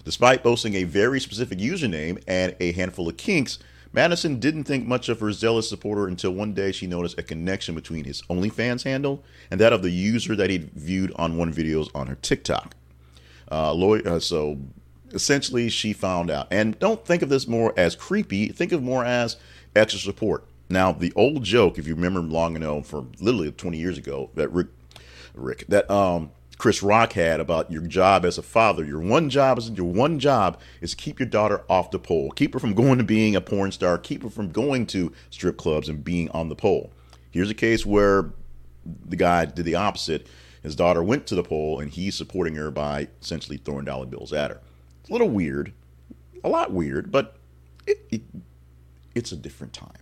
Despite 0.05 0.43
boasting 0.43 0.75
a 0.75 0.85
very 0.85 1.19
specific 1.19 1.59
username 1.59 2.23
and 2.25 2.55
a 2.61 2.71
handful 2.71 3.09
of 3.09 3.17
kinks, 3.17 3.59
Madison 3.91 4.39
didn't 4.39 4.63
think 4.63 4.87
much 4.87 5.09
of 5.09 5.19
her 5.19 5.33
zealous 5.33 5.67
supporter 5.67 6.07
until 6.07 6.31
one 6.31 6.53
day 6.53 6.71
she 6.71 6.87
noticed 6.87 7.19
a 7.19 7.23
connection 7.23 7.75
between 7.75 8.05
his 8.05 8.21
OnlyFans 8.29 8.83
handle 8.83 9.25
and 9.51 9.59
that 9.59 9.73
of 9.73 9.81
the 9.81 9.89
user 9.89 10.35
that 10.37 10.49
he'd 10.49 10.71
viewed 10.71 11.11
on 11.17 11.35
one 11.35 11.53
videos 11.53 11.89
on 11.93 12.07
her 12.07 12.15
TikTok. 12.15 12.75
Uh, 13.51 13.73
uh, 13.73 14.19
so 14.19 14.59
essentially, 15.11 15.69
she 15.69 15.93
found 15.93 16.29
out. 16.29 16.47
And 16.51 16.77
don't 16.79 17.05
think 17.05 17.21
of 17.21 17.29
this 17.29 17.47
more 17.47 17.73
as 17.77 17.95
creepy. 17.95 18.49
Think 18.49 18.71
of 18.71 18.83
more 18.83 19.05
as 19.05 19.37
extra 19.75 19.99
support. 19.99 20.45
Now, 20.69 20.91
the 20.91 21.11
old 21.15 21.43
joke, 21.43 21.79
if 21.79 21.87
you 21.87 21.95
remember 21.95 22.19
long 22.19 22.55
ago, 22.55 22.81
from 22.83 23.11
literally 23.19 23.51
20 23.51 23.77
years 23.77 23.97
ago, 23.97 24.29
that 24.35 24.49
Rick, 24.49 24.67
Rick, 25.33 25.65
that 25.67 25.89
um, 25.89 26.31
Chris 26.59 26.83
Rock 26.83 27.13
had 27.13 27.39
about 27.39 27.71
your 27.71 27.81
job 27.81 28.23
as 28.23 28.37
a 28.37 28.43
father. 28.43 28.83
Your 28.85 28.99
one 28.99 29.29
job 29.29 29.57
is 29.57 29.69
your 29.71 29.91
one 29.91 30.19
job 30.19 30.59
is 30.81 30.93
keep 30.93 31.19
your 31.19 31.27
daughter 31.27 31.63
off 31.69 31.89
the 31.89 31.97
pole. 31.97 32.29
Keep 32.31 32.53
her 32.53 32.59
from 32.59 32.73
going 32.73 32.99
to 32.99 33.03
being 33.03 33.35
a 33.35 33.41
porn 33.41 33.71
star. 33.71 33.97
Keep 33.97 34.23
her 34.23 34.29
from 34.29 34.51
going 34.51 34.85
to 34.87 35.11
strip 35.31 35.57
clubs 35.57 35.89
and 35.89 36.03
being 36.03 36.29
on 36.31 36.49
the 36.49 36.55
pole. 36.55 36.91
Here's 37.31 37.49
a 37.49 37.55
case 37.55 37.85
where 37.85 38.31
the 39.05 39.15
guy 39.15 39.45
did 39.45 39.65
the 39.65 39.75
opposite 39.75 40.27
his 40.63 40.75
daughter 40.75 41.01
went 41.01 41.27
to 41.27 41.35
the 41.35 41.43
poll, 41.43 41.79
and 41.79 41.89
he's 41.91 42.15
supporting 42.15 42.55
her 42.55 42.71
by 42.71 43.07
essentially 43.21 43.57
throwing 43.57 43.85
dollar 43.85 44.05
bills 44.05 44.33
at 44.33 44.51
her. 44.51 44.61
It's 45.01 45.09
a 45.09 45.13
little 45.13 45.29
weird, 45.29 45.73
a 46.43 46.49
lot 46.49 46.71
weird, 46.71 47.11
but 47.11 47.37
it, 47.87 48.05
it, 48.11 48.21
it's 49.15 49.31
a 49.31 49.37
different 49.37 49.73
time. 49.73 49.93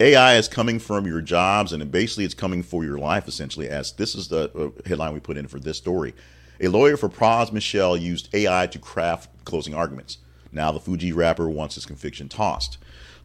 AI 0.00 0.36
is 0.36 0.46
coming 0.46 0.78
from 0.78 1.06
your 1.06 1.20
jobs, 1.20 1.72
and 1.72 1.90
basically 1.90 2.24
it's 2.24 2.34
coming 2.34 2.62
for 2.62 2.84
your 2.84 2.98
life, 2.98 3.26
essentially, 3.26 3.68
as 3.68 3.92
this 3.92 4.14
is 4.14 4.28
the 4.28 4.50
uh, 4.56 4.88
headline 4.88 5.12
we 5.12 5.20
put 5.20 5.36
in 5.36 5.48
for 5.48 5.58
this 5.58 5.76
story. 5.76 6.14
A 6.60 6.68
lawyer 6.68 6.96
for 6.96 7.08
Pras 7.08 7.52
Michel 7.52 7.96
used 7.96 8.32
AI 8.32 8.68
to 8.68 8.78
craft 8.78 9.44
closing 9.44 9.74
arguments. 9.74 10.18
Now 10.52 10.70
the 10.70 10.80
Fuji 10.80 11.12
rapper 11.12 11.48
wants 11.48 11.74
his 11.74 11.86
conviction 11.86 12.28
tossed. 12.28 12.78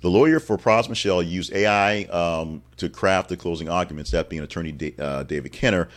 The 0.03 0.10
lawyer 0.10 0.41
for 0.41 0.57
Pras 0.57 0.89
Michel 0.89 1.24
used 1.24 1.53
AI 1.53 2.03
um, 2.07 2.62
to 2.75 2.89
craft 2.89 3.29
the 3.29 3.38
closing 3.38 3.69
arguments, 3.69 4.12
that 4.12 4.27
being 4.27 4.41
attorney 4.41 4.93
uh, 5.00 5.24
David 5.24 5.53
Kenner. 5.53 5.88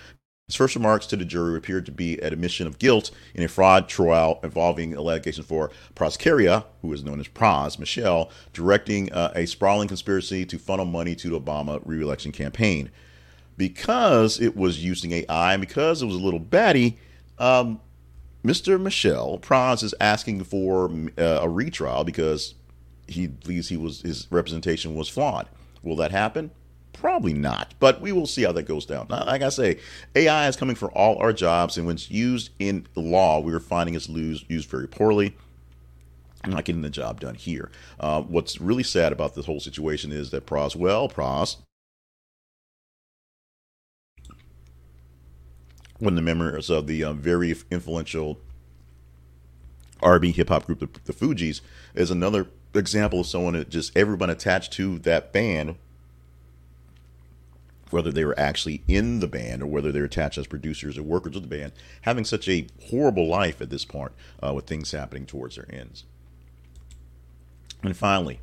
His 0.46 0.54
first 0.54 0.76
remarks 0.76 1.06
to 1.06 1.16
the 1.16 1.24
jury 1.24 1.58
appeared 1.58 1.86
to 1.86 1.92
be 1.92 2.16
an 2.20 2.32
admission 2.32 2.68
of 2.68 2.78
guilt 2.78 3.10
in 3.34 3.42
a 3.42 3.48
fraud 3.48 3.88
trial 3.88 4.38
involving 4.44 4.94
allegations 4.94 5.44
for 5.44 5.72
Proscaria, 5.96 6.66
who 6.82 6.92
is 6.92 7.02
known 7.02 7.18
as 7.18 7.26
Pras 7.26 7.80
Michel, 7.80 8.30
directing 8.52 9.12
uh, 9.12 9.32
a 9.34 9.44
sprawling 9.44 9.88
conspiracy 9.88 10.46
to 10.46 10.56
funnel 10.56 10.86
money 10.86 11.16
to 11.16 11.30
the 11.30 11.40
Obama 11.40 11.82
re-election 11.84 12.30
campaign. 12.30 12.92
Because 13.56 14.40
it 14.40 14.56
was 14.56 14.84
using 14.84 15.10
AI 15.10 15.54
and 15.54 15.60
because 15.60 16.00
it 16.00 16.06
was 16.06 16.14
a 16.14 16.20
little 16.20 16.38
batty, 16.38 16.96
um, 17.40 17.80
Mr. 18.44 18.80
Michel 18.80 19.40
Pras 19.40 19.82
is 19.82 19.96
asking 20.00 20.44
for 20.44 20.92
uh, 21.18 21.40
a 21.42 21.48
retrial 21.48 22.04
because 22.04 22.54
he 23.06 23.26
believes 23.26 23.68
he 23.68 23.76
was 23.76 24.02
his 24.02 24.26
representation 24.30 24.94
was 24.94 25.08
flawed. 25.08 25.48
Will 25.82 25.96
that 25.96 26.10
happen? 26.10 26.50
Probably 26.92 27.34
not, 27.34 27.74
but 27.78 28.00
we 28.00 28.10
will 28.10 28.26
see 28.26 28.42
how 28.42 28.52
that 28.52 28.62
goes 28.62 28.86
down. 28.86 29.06
Like 29.08 29.42
I 29.42 29.50
say, 29.50 29.78
AI 30.14 30.48
is 30.48 30.56
coming 30.56 30.76
for 30.76 30.90
all 30.92 31.18
our 31.18 31.32
jobs, 31.32 31.76
and 31.76 31.86
when 31.86 31.96
it's 31.96 32.10
used 32.10 32.50
in 32.58 32.86
law, 32.94 33.40
we 33.40 33.52
are 33.52 33.60
finding 33.60 33.94
it's 33.94 34.08
used 34.08 34.70
very 34.70 34.88
poorly. 34.88 35.36
Not 36.46 36.64
getting 36.64 36.82
the 36.82 36.90
job 36.90 37.20
done 37.20 37.34
here. 37.34 37.70
Uh, 37.98 38.22
what's 38.22 38.60
really 38.60 38.84
sad 38.84 39.12
about 39.12 39.34
this 39.34 39.46
whole 39.46 39.60
situation 39.60 40.12
is 40.12 40.30
that 40.30 40.46
Pras, 40.46 40.76
well, 40.76 41.08
Pras, 41.08 41.56
one 45.98 46.12
of 46.12 46.16
the 46.16 46.22
members 46.22 46.70
of 46.70 46.86
the 46.86 47.04
um, 47.04 47.18
very 47.18 47.54
influential 47.70 48.38
R&B 50.02 50.32
hip 50.32 50.48
hop 50.48 50.66
group, 50.66 50.80
the, 50.80 50.88
the 51.04 51.12
Fugees, 51.12 51.60
is 51.94 52.10
another 52.10 52.46
example 52.78 53.20
of 53.20 53.26
someone 53.26 53.54
that 53.54 53.70
just 53.70 53.96
everyone 53.96 54.30
attached 54.30 54.72
to 54.74 54.98
that 55.00 55.32
band 55.32 55.76
whether 57.90 58.10
they 58.10 58.24
were 58.24 58.38
actually 58.38 58.82
in 58.88 59.20
the 59.20 59.28
band 59.28 59.62
or 59.62 59.66
whether 59.66 59.92
they're 59.92 60.04
attached 60.04 60.38
as 60.38 60.46
producers 60.46 60.98
or 60.98 61.02
workers 61.02 61.36
of 61.36 61.42
the 61.42 61.48
band, 61.48 61.72
having 62.02 62.24
such 62.24 62.48
a 62.48 62.66
horrible 62.90 63.28
life 63.28 63.60
at 63.60 63.70
this 63.70 63.84
point 63.84 64.12
uh, 64.44 64.52
with 64.52 64.66
things 64.66 64.90
happening 64.90 65.26
towards 65.26 65.56
their 65.56 65.72
ends. 65.72 66.04
And 67.82 67.96
finally, 67.96 68.40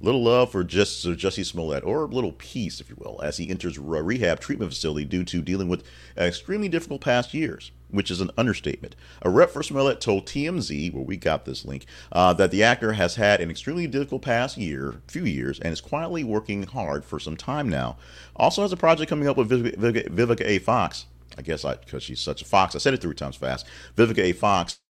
little 0.00 0.22
love 0.22 0.52
for 0.52 0.64
just 0.64 1.00
Sir 1.00 1.10
Jussie 1.10 1.44
Smollett, 1.44 1.84
or 1.84 2.06
little 2.06 2.32
peace, 2.32 2.80
if 2.80 2.88
you 2.88 2.96
will, 2.98 3.20
as 3.22 3.36
he 3.36 3.50
enters 3.50 3.78
a 3.78 3.80
rehab 3.80 4.40
treatment 4.40 4.72
facility 4.72 5.04
due 5.04 5.24
to 5.24 5.42
dealing 5.42 5.68
with 5.68 5.84
extremely 6.16 6.68
difficult 6.68 7.00
past 7.00 7.34
years 7.34 7.72
which 7.90 8.10
is 8.10 8.20
an 8.20 8.30
understatement. 8.36 8.94
A 9.22 9.30
rep 9.30 9.50
for 9.50 9.62
Smollett 9.62 10.00
told 10.00 10.26
TMZ, 10.26 10.92
where 10.92 11.02
we 11.02 11.16
got 11.16 11.44
this 11.44 11.64
link, 11.64 11.86
uh, 12.12 12.32
that 12.34 12.50
the 12.50 12.62
actor 12.62 12.92
has 12.92 13.16
had 13.16 13.40
an 13.40 13.50
extremely 13.50 13.86
difficult 13.86 14.22
past 14.22 14.56
year, 14.56 14.96
few 15.06 15.24
years, 15.24 15.58
and 15.60 15.72
is 15.72 15.80
quietly 15.80 16.24
working 16.24 16.64
hard 16.64 17.04
for 17.04 17.18
some 17.18 17.36
time 17.36 17.68
now. 17.68 17.96
Also 18.36 18.62
has 18.62 18.72
a 18.72 18.76
project 18.76 19.08
coming 19.08 19.28
up 19.28 19.36
with 19.36 19.50
Vivica, 19.50 20.08
Vivica 20.08 20.44
A. 20.44 20.58
Fox. 20.58 21.06
I 21.36 21.42
guess 21.42 21.62
because 21.62 22.02
she's 22.02 22.20
such 22.20 22.42
a 22.42 22.44
fox. 22.44 22.74
I 22.74 22.78
said 22.78 22.94
it 22.94 23.00
three 23.00 23.14
times 23.14 23.36
fast. 23.36 23.66
Vivica 23.96 24.18
A. 24.18 24.32
Fox. 24.32 24.80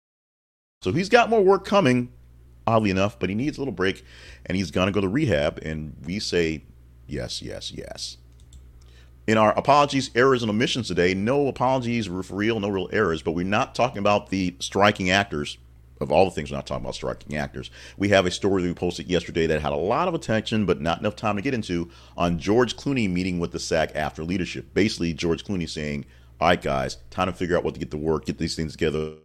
So 0.82 0.92
he's 0.92 1.08
got 1.08 1.28
more 1.28 1.42
work 1.42 1.64
coming, 1.64 2.10
oddly 2.68 2.90
enough, 2.90 3.18
but 3.18 3.28
he 3.28 3.34
needs 3.34 3.58
a 3.58 3.60
little 3.60 3.72
break, 3.72 4.04
and 4.46 4.56
he's 4.56 4.70
gonna 4.70 4.92
go 4.92 5.00
to 5.00 5.08
rehab. 5.08 5.58
And 5.62 5.96
we 6.04 6.18
say, 6.18 6.64
yes, 7.06 7.42
yes, 7.42 7.72
yes 7.72 8.18
in 9.28 9.36
our 9.36 9.52
apologies, 9.58 10.10
errors, 10.14 10.42
and 10.42 10.48
omissions 10.48 10.88
today, 10.88 11.12
no 11.12 11.48
apologies 11.48 12.06
for 12.06 12.22
real, 12.34 12.58
no 12.58 12.70
real 12.70 12.88
errors, 12.94 13.20
but 13.20 13.32
we're 13.32 13.44
not 13.44 13.74
talking 13.74 13.98
about 13.98 14.30
the 14.30 14.56
striking 14.58 15.10
actors. 15.10 15.58
Of 16.00 16.12
all 16.12 16.24
the 16.24 16.30
things, 16.30 16.50
we're 16.50 16.56
not 16.56 16.66
talking 16.66 16.84
about 16.84 16.94
striking 16.94 17.36
actors. 17.36 17.70
We 17.98 18.08
have 18.08 18.24
a 18.24 18.30
story 18.30 18.62
that 18.62 18.68
we 18.68 18.74
posted 18.74 19.10
yesterday 19.10 19.46
that 19.48 19.60
had 19.60 19.72
a 19.72 19.76
lot 19.76 20.08
of 20.08 20.14
attention, 20.14 20.64
but 20.64 20.80
not 20.80 21.00
enough 21.00 21.16
time 21.16 21.36
to 21.36 21.42
get 21.42 21.54
into 21.54 21.90
on 22.16 22.38
George 22.38 22.76
Clooney 22.76 23.10
meeting 23.10 23.38
with 23.38 23.50
the 23.50 23.58
SAG-AFTRA 23.58 24.26
leadership. 24.26 24.72
Basically, 24.72 25.12
George 25.12 25.44
Clooney 25.44 25.68
saying, 25.68 26.06
All 26.40 26.48
right, 26.48 26.62
guys, 26.62 26.98
time 27.10 27.26
to 27.26 27.32
figure 27.32 27.56
out 27.56 27.64
what 27.64 27.74
to 27.74 27.80
get 27.80 27.90
to 27.90 27.98
work, 27.98 28.26
get 28.26 28.38
these 28.38 28.54
things 28.54 28.72
together. 28.72 29.16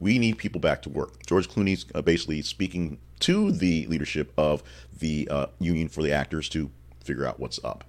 We 0.00 0.18
need 0.18 0.38
people 0.38 0.60
back 0.60 0.82
to 0.82 0.88
work. 0.88 1.26
George 1.26 1.48
Clooney's 1.48 1.86
uh, 1.94 2.02
basically 2.02 2.42
speaking 2.42 2.98
to 3.20 3.50
the 3.50 3.86
leadership 3.86 4.32
of 4.36 4.62
the 4.98 5.28
uh, 5.30 5.46
union 5.58 5.88
for 5.88 6.02
the 6.02 6.12
actors 6.12 6.48
to 6.50 6.70
figure 7.02 7.26
out 7.26 7.40
what's 7.40 7.62
up. 7.64 7.84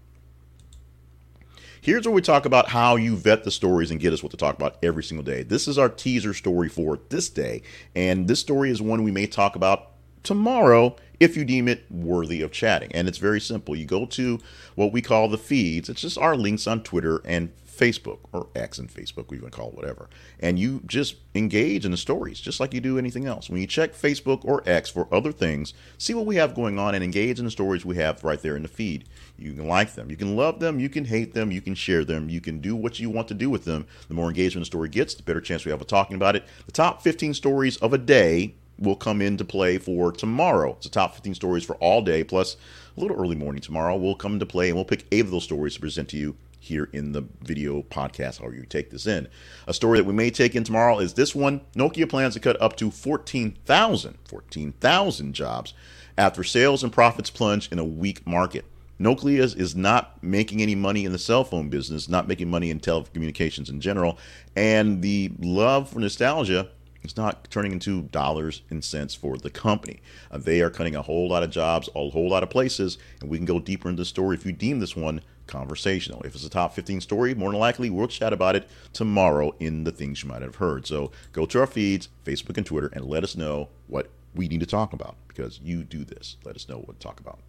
Here's 1.82 2.06
where 2.06 2.13
we 2.13 2.22
talk 2.22 2.46
about 2.46 2.70
how 2.70 2.98
you 2.98 3.16
vet 3.16 3.46
the 3.46 3.51
stories 3.51 3.89
and 3.89 4.00
get 4.00 4.12
us 4.12 4.22
what 4.22 4.32
to 4.32 4.38
talk 4.38 4.56
about 4.56 4.78
every 4.84 5.04
single 5.04 5.24
day. 5.24 5.44
This 5.44 5.68
is 5.68 5.78
our 5.78 5.88
teaser 5.88 6.34
story 6.34 6.68
for 6.68 7.00
this 7.10 7.30
day, 7.30 7.62
and 7.96 8.28
this 8.28 8.39
story 8.39 8.70
is 8.70 8.82
one 8.82 9.04
we 9.04 9.12
may 9.12 9.28
talk 9.28 9.56
about 9.56 9.92
tomorrow 10.24 10.96
if 11.19 11.35
you 11.35 11.45
deem 11.45 11.67
it 11.67 11.85
worthy 11.89 12.41
of 12.41 12.51
chatting. 12.51 12.91
And 12.93 13.07
it's 13.07 13.17
very 13.17 13.41
simple. 13.41 13.75
You 13.75 13.85
go 13.85 14.05
to 14.07 14.39
what 14.75 14.91
we 14.91 15.01
call 15.01 15.27
the 15.27 15.38
feeds. 15.38 15.89
It's 15.89 16.01
just 16.01 16.17
our 16.17 16.35
links 16.35 16.67
on 16.67 16.83
Twitter 16.83 17.21
and 17.25 17.51
Facebook 17.79 18.19
or 18.33 18.47
X 18.55 18.77
and 18.77 18.93
Facebook, 18.93 19.29
we 19.29 19.38
even 19.38 19.49
call 19.49 19.69
it 19.69 19.75
whatever. 19.75 20.09
And 20.39 20.59
you 20.59 20.81
just 20.85 21.15
engage 21.33 21.85
in 21.85 21.91
the 21.91 21.97
stories 21.97 22.41
just 22.41 22.59
like 22.59 22.73
you 22.73 22.81
do 22.81 22.97
anything 22.97 23.25
else. 23.25 23.49
When 23.49 23.61
you 23.61 23.67
check 23.67 23.93
Facebook 23.93 24.43
or 24.43 24.61
X 24.65 24.89
for 24.89 25.07
other 25.13 25.31
things, 25.31 25.73
see 25.97 26.13
what 26.13 26.25
we 26.25 26.35
have 26.35 26.53
going 26.53 26.77
on 26.77 26.93
and 26.93 27.03
engage 27.03 27.39
in 27.39 27.45
the 27.45 27.51
stories 27.51 27.85
we 27.85 27.95
have 27.95 28.23
right 28.23 28.41
there 28.41 28.57
in 28.57 28.63
the 28.63 28.67
feed. 28.67 29.05
You 29.38 29.53
can 29.53 29.67
like 29.67 29.93
them, 29.93 30.09
you 30.09 30.17
can 30.17 30.35
love 30.35 30.59
them, 30.59 30.79
you 30.79 30.89
can 30.89 31.05
hate 31.05 31.33
them, 31.33 31.51
you 31.51 31.61
can 31.61 31.75
share 31.75 32.03
them, 32.03 32.29
you 32.29 32.41
can 32.41 32.59
do 32.59 32.75
what 32.75 32.99
you 32.99 33.09
want 33.09 33.29
to 33.29 33.33
do 33.33 33.49
with 33.49 33.63
them. 33.63 33.88
The 34.09 34.13
more 34.13 34.27
engagement 34.27 34.63
the 34.63 34.65
story 34.65 34.89
gets, 34.89 35.13
the 35.13 35.23
better 35.23 35.41
chance 35.41 35.63
we 35.63 35.71
have 35.71 35.79
of 35.79 35.88
talking 35.88 36.15
about 36.17 36.35
it. 36.35 36.43
The 36.65 36.73
top 36.73 37.01
15 37.01 37.33
stories 37.33 37.77
of 37.77 37.93
a 37.93 37.97
day 37.97 38.55
will 38.79 38.95
come 38.95 39.21
into 39.21 39.45
play 39.45 39.77
for 39.77 40.12
tomorrow. 40.12 40.71
It's 40.71 40.86
the 40.86 40.91
top 40.91 41.13
15 41.13 41.36
stories 41.36 41.63
for 41.63 41.75
all 41.75 42.01
day, 42.01 42.24
plus 42.24 42.55
a 42.95 43.00
little 43.00 43.17
early 43.17 43.36
morning 43.36 43.62
tomorrow 43.62 43.95
We'll 43.95 44.15
come 44.15 44.33
into 44.33 44.45
play, 44.45 44.69
and 44.69 44.75
we'll 44.75 44.86
pick 44.86 45.05
eight 45.12 45.25
of 45.25 45.31
those 45.31 45.43
stories 45.43 45.75
to 45.75 45.79
present 45.79 46.09
to 46.09 46.17
you 46.17 46.36
here 46.59 46.89
in 46.91 47.13
the 47.13 47.25
video 47.41 47.81
podcast, 47.83 48.39
however 48.39 48.55
you 48.55 48.65
take 48.65 48.89
this 48.89 49.07
in. 49.07 49.27
A 49.67 49.74
story 49.74 50.00
that 50.00 50.05
we 50.05 50.13
may 50.13 50.29
take 50.29 50.55
in 50.55 50.63
tomorrow 50.63 51.00
is 51.00 51.13
this 51.13 51.33
one. 51.33 51.62
Nokia 51.75 52.07
plans 52.09 52.33
to 52.33 52.39
cut 52.39 52.62
up 52.62 52.75
to 52.77 52.91
14,000, 52.91 54.17
14,000 54.25 55.33
jobs 55.33 55.74
after 56.17 56.43
sales 56.43 56.83
and 56.83 56.91
profits 56.91 57.29
plunge 57.29 57.71
in 57.71 57.79
a 57.79 57.83
weak 57.83 58.25
market. 58.27 58.65
Nokia 59.00 59.57
is 59.57 59.75
not 59.75 60.21
making 60.21 60.62
any 60.62 60.75
money 60.75 61.05
in 61.05 61.13
the 61.13 61.19
cell 61.19 61.45
phone 61.45 61.69
business, 61.69 62.09
not 62.09 62.27
making 62.27 62.50
money 62.50 62.69
in 62.69 62.81
telecommunications 62.81 63.69
in 63.69 63.79
general, 63.79 64.17
and 64.57 65.01
the 65.01 65.31
love 65.39 65.89
for 65.89 66.00
nostalgia 66.00 66.69
is 67.03 67.18
not 67.18 67.50
turning 67.50 67.72
into 67.72 68.03
dollars 68.03 68.62
and 68.70 68.84
cents 68.84 69.15
for 69.15 69.38
the 69.38 69.50
company. 69.50 70.01
Uh, 70.32 70.38
they 70.38 70.62
are 70.62 70.70
cutting 70.70 70.96
a 70.96 71.01
whole 71.01 71.29
lot 71.29 71.44
of 71.44 71.50
jobs, 71.50 71.89
a 71.96 72.10
whole 72.10 72.29
lot 72.29 72.44
of 72.44 72.50
places, 72.50 72.98
and 73.22 73.29
we 73.29 73.38
can 73.38 73.46
go 73.46 73.60
deeper 73.60 73.89
into 73.89 74.01
the 74.01 74.06
story 74.06 74.36
if 74.36 74.46
you 74.46 74.51
deem 74.51 74.79
this 74.79 74.96
one 74.96 75.22
conversational. 75.48 76.22
If 76.22 76.36
it's 76.36 76.46
a 76.46 76.50
top 76.50 76.74
15 76.74 77.01
story, 77.01 77.34
more 77.34 77.51
than 77.51 77.60
likely 77.60 77.89
we'll 77.89 78.08
chat 78.08 78.34
about 78.34 78.56
it 78.56 78.70
tomorrow 78.94 79.56
in 79.60 79.84
the 79.84 79.91
things 79.91 80.24
you 80.24 80.29
might 80.29 80.41
have 80.41 80.56
heard. 80.56 80.86
So 80.86 81.12
go 81.34 81.46
to 81.48 81.60
our 81.60 81.68
feeds, 81.68 82.10
Facebook 82.24 82.58
and 82.58 82.65
Twitter, 82.65 82.89
and 82.94 83.06
let 83.06 83.24
us 83.24 83.36
know 83.36 83.70
what 83.88 84.10
we 84.36 84.48
need 84.48 84.60
to 84.60 84.65
talk 84.65 84.94
about 84.94 85.15
because 85.27 85.60
you 85.63 85.84
do 85.84 86.03
this. 86.03 86.38
Let 86.44 86.56
us 86.56 86.70
know 86.70 86.77
what 86.77 87.00
to 87.00 87.08
talk 87.08 87.20
about. 87.20 87.39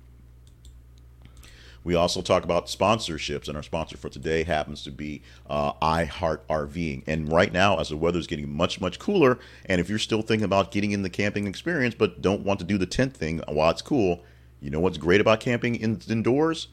We 1.83 1.95
also 1.95 2.21
talk 2.21 2.45
about 2.45 2.67
sponsorships, 2.67 3.49
and 3.49 3.57
our 3.57 3.63
sponsor 3.63 3.97
for 3.97 4.09
today 4.09 4.45
happens 4.45 4.83
to 4.85 4.91
be 4.91 5.23
uh, 5.49 5.73
I 5.81 6.05
Heart 6.05 6.47
RVing. 6.49 7.05
And 7.07 7.33
right 7.33 7.53
now, 7.53 7.79
as 7.79 7.89
the 7.89 7.97
weather 7.97 8.19
is 8.19 8.27
getting 8.27 8.55
much, 8.55 8.81
much 8.81 8.99
cooler, 8.99 9.39
and 9.67 9.81
if 9.81 9.89
you're 9.89 9.99
still 9.99 10.23
thinking 10.23 10.45
about 10.45 10.71
getting 10.71 10.93
in 10.93 11.03
the 11.03 11.11
camping 11.11 11.47
experience 11.47 11.95
but 11.95 12.21
don't 12.21 12.43
want 12.43 12.61
to 12.61 12.67
do 12.67 12.77
the 12.77 12.87
tent 12.87 13.17
thing 13.17 13.43
while 13.49 13.71
it's 13.71 13.83
cool, 13.83 14.23
you 14.61 14.71
know 14.71 14.81
what's 14.81 14.99
great 14.99 15.21
about 15.21 15.41
camping 15.41 15.75
in, 15.75 16.01
indoors? 16.09 16.69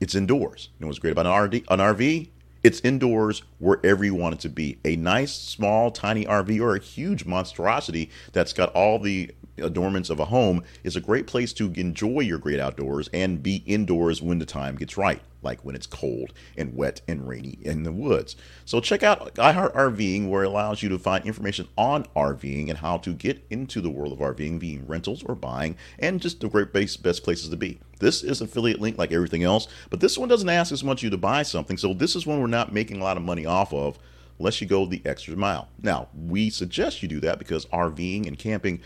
it's 0.00 0.14
indoors. 0.14 0.70
You 0.78 0.84
know 0.84 0.88
what's 0.88 0.98
great 0.98 1.12
about 1.12 1.26
an 1.26 1.32
RV? 1.32 1.64
An 1.68 1.78
RV? 1.78 2.28
It's 2.62 2.80
indoors 2.80 3.42
wherever 3.58 4.04
you 4.04 4.14
want 4.14 4.34
it 4.34 4.40
to 4.40 4.48
be. 4.48 4.78
A 4.84 4.96
nice, 4.96 5.32
small, 5.32 5.90
tiny 5.90 6.24
RV 6.24 6.60
or 6.60 6.74
a 6.74 6.80
huge 6.80 7.24
monstrosity 7.24 8.10
that's 8.32 8.52
got 8.52 8.72
all 8.72 8.98
the 8.98 9.30
adornments 9.60 10.10
of 10.10 10.20
a 10.20 10.26
home 10.26 10.62
is 10.84 10.96
a 10.96 11.00
great 11.00 11.26
place 11.26 11.52
to 11.54 11.72
enjoy 11.76 12.20
your 12.20 12.38
great 12.38 12.60
outdoors 12.60 13.08
and 13.12 13.42
be 13.42 13.62
indoors 13.66 14.20
when 14.20 14.38
the 14.38 14.46
time 14.46 14.76
gets 14.76 14.96
right, 14.96 15.22
like 15.42 15.64
when 15.64 15.74
it's 15.74 15.86
cold 15.86 16.32
and 16.56 16.76
wet 16.76 17.00
and 17.06 17.28
rainy 17.28 17.58
in 17.62 17.82
the 17.82 17.92
woods. 17.92 18.36
So 18.64 18.80
check 18.80 19.02
out 19.02 19.34
iHeart 19.34 19.74
RVing, 19.74 20.28
where 20.28 20.44
it 20.44 20.48
allows 20.48 20.82
you 20.82 20.88
to 20.90 20.98
find 20.98 21.24
information 21.24 21.68
on 21.76 22.04
RVing 22.16 22.68
and 22.68 22.78
how 22.78 22.98
to 22.98 23.12
get 23.12 23.44
into 23.50 23.80
the 23.80 23.90
world 23.90 24.12
of 24.12 24.18
RVing, 24.18 24.58
being 24.58 24.86
rentals 24.86 25.22
or 25.22 25.34
buying, 25.34 25.76
and 25.98 26.20
just 26.20 26.40
the 26.40 26.48
great 26.48 26.72
base, 26.72 26.96
best 26.96 27.22
places 27.22 27.48
to 27.48 27.56
be. 27.56 27.80
This 28.00 28.22
is 28.22 28.40
an 28.40 28.46
affiliate 28.46 28.80
link 28.80 28.98
like 28.98 29.12
everything 29.12 29.44
else, 29.44 29.68
but 29.90 30.00
this 30.00 30.16
one 30.16 30.28
doesn't 30.28 30.48
ask 30.48 30.72
as 30.72 30.82
much 30.82 31.02
you 31.02 31.10
to 31.10 31.18
buy 31.18 31.42
something. 31.42 31.76
So 31.76 31.94
this 31.94 32.16
is 32.16 32.26
one 32.26 32.40
we're 32.40 32.46
not 32.46 32.72
making 32.72 33.00
a 33.00 33.04
lot 33.04 33.16
of 33.16 33.22
money 33.22 33.46
off 33.46 33.72
of 33.72 33.98
unless 34.40 34.60
you 34.60 34.66
go 34.66 34.86
the 34.86 35.02
extra 35.04 35.36
mile. 35.36 35.68
Now, 35.82 36.08
we 36.14 36.48
suggest 36.48 37.02
you 37.02 37.08
do 37.08 37.20
that 37.20 37.38
because 37.38 37.66
RVing 37.66 38.26
and 38.26 38.38
camping 38.38 38.80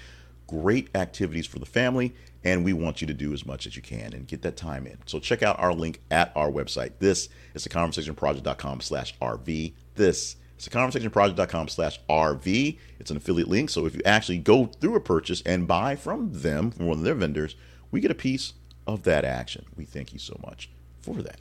great 0.46 0.88
activities 0.94 1.46
for 1.46 1.58
the 1.58 1.66
family, 1.66 2.14
and 2.44 2.64
we 2.64 2.72
want 2.72 3.00
you 3.00 3.06
to 3.06 3.14
do 3.14 3.32
as 3.32 3.46
much 3.46 3.66
as 3.66 3.76
you 3.76 3.82
can 3.82 4.12
and 4.12 4.26
get 4.26 4.42
that 4.42 4.56
time 4.56 4.86
in. 4.86 4.98
So 5.06 5.18
check 5.18 5.42
out 5.42 5.58
our 5.58 5.72
link 5.72 6.00
at 6.10 6.32
our 6.36 6.50
website. 6.50 6.92
This 6.98 7.28
is 7.54 7.64
the 7.64 7.70
conversationproject.com 7.70 8.80
slash 8.80 9.18
RV. 9.18 9.72
This 9.94 10.36
is 10.58 10.64
the 10.64 10.70
conversationproject.com 10.70 11.68
slash 11.68 12.00
RV. 12.08 12.78
It's 13.00 13.10
an 13.10 13.16
affiliate 13.16 13.48
link. 13.48 13.70
So 13.70 13.86
if 13.86 13.94
you 13.94 14.02
actually 14.04 14.38
go 14.38 14.66
through 14.66 14.96
a 14.96 15.00
purchase 15.00 15.42
and 15.46 15.66
buy 15.66 15.96
from 15.96 16.30
them, 16.32 16.70
from 16.70 16.86
one 16.86 16.98
of 16.98 17.04
their 17.04 17.14
vendors, 17.14 17.56
we 17.90 18.00
get 18.00 18.10
a 18.10 18.14
piece 18.14 18.52
of 18.86 19.04
that 19.04 19.24
action. 19.24 19.64
We 19.76 19.84
thank 19.84 20.12
you 20.12 20.18
so 20.18 20.38
much 20.44 20.68
for 21.00 21.22
that. 21.22 21.40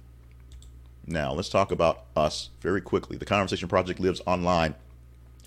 Now, 1.05 1.33
let's 1.33 1.49
talk 1.49 1.71
about 1.71 2.05
us 2.15 2.49
very 2.61 2.79
quickly. 2.79 3.17
The 3.17 3.25
Conversation 3.25 3.67
Project 3.67 3.99
lives 3.99 4.21
online 4.25 4.75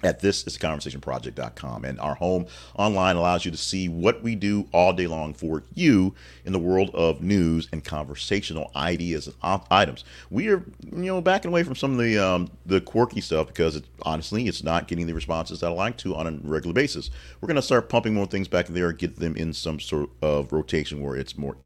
at 0.02 0.20
thisisconversationproject.com. 0.20 1.84
And 1.84 1.98
our 2.00 2.14
home 2.14 2.46
online 2.74 3.16
allows 3.16 3.44
you 3.44 3.50
to 3.50 3.56
see 3.56 3.88
what 3.88 4.22
we 4.22 4.34
do 4.34 4.68
all 4.72 4.92
day 4.92 5.06
long 5.06 5.32
for 5.34 5.62
you 5.74 6.14
in 6.44 6.52
the 6.52 6.58
world 6.58 6.90
of 6.94 7.22
news 7.22 7.68
and 7.72 7.82
conversational 7.82 8.70
ideas 8.76 9.26
and 9.42 9.60
items. 9.70 10.04
We 10.30 10.48
are, 10.48 10.64
you 10.84 11.04
know, 11.04 11.20
backing 11.20 11.50
away 11.50 11.62
from 11.62 11.76
some 11.76 11.92
of 11.92 11.98
the 11.98 12.18
um, 12.18 12.50
the 12.66 12.80
quirky 12.80 13.20
stuff 13.20 13.48
because 13.48 13.80
honestly, 14.02 14.46
it's 14.48 14.62
not 14.62 14.88
getting 14.88 15.06
the 15.06 15.14
responses 15.14 15.60
that 15.60 15.68
I 15.68 15.70
like 15.70 15.96
to 15.98 16.14
on 16.14 16.26
a 16.26 16.32
regular 16.42 16.74
basis. 16.74 17.10
We're 17.40 17.48
going 17.48 17.56
to 17.56 17.62
start 17.62 17.88
pumping 17.88 18.14
more 18.14 18.26
things 18.26 18.48
back 18.48 18.66
there 18.66 18.92
get 18.92 19.16
them 19.16 19.36
in 19.36 19.52
some 19.52 19.80
sort 19.80 20.10
of 20.22 20.52
rotation 20.52 21.02
where 21.02 21.16
it's 21.16 21.36
more 21.36 21.56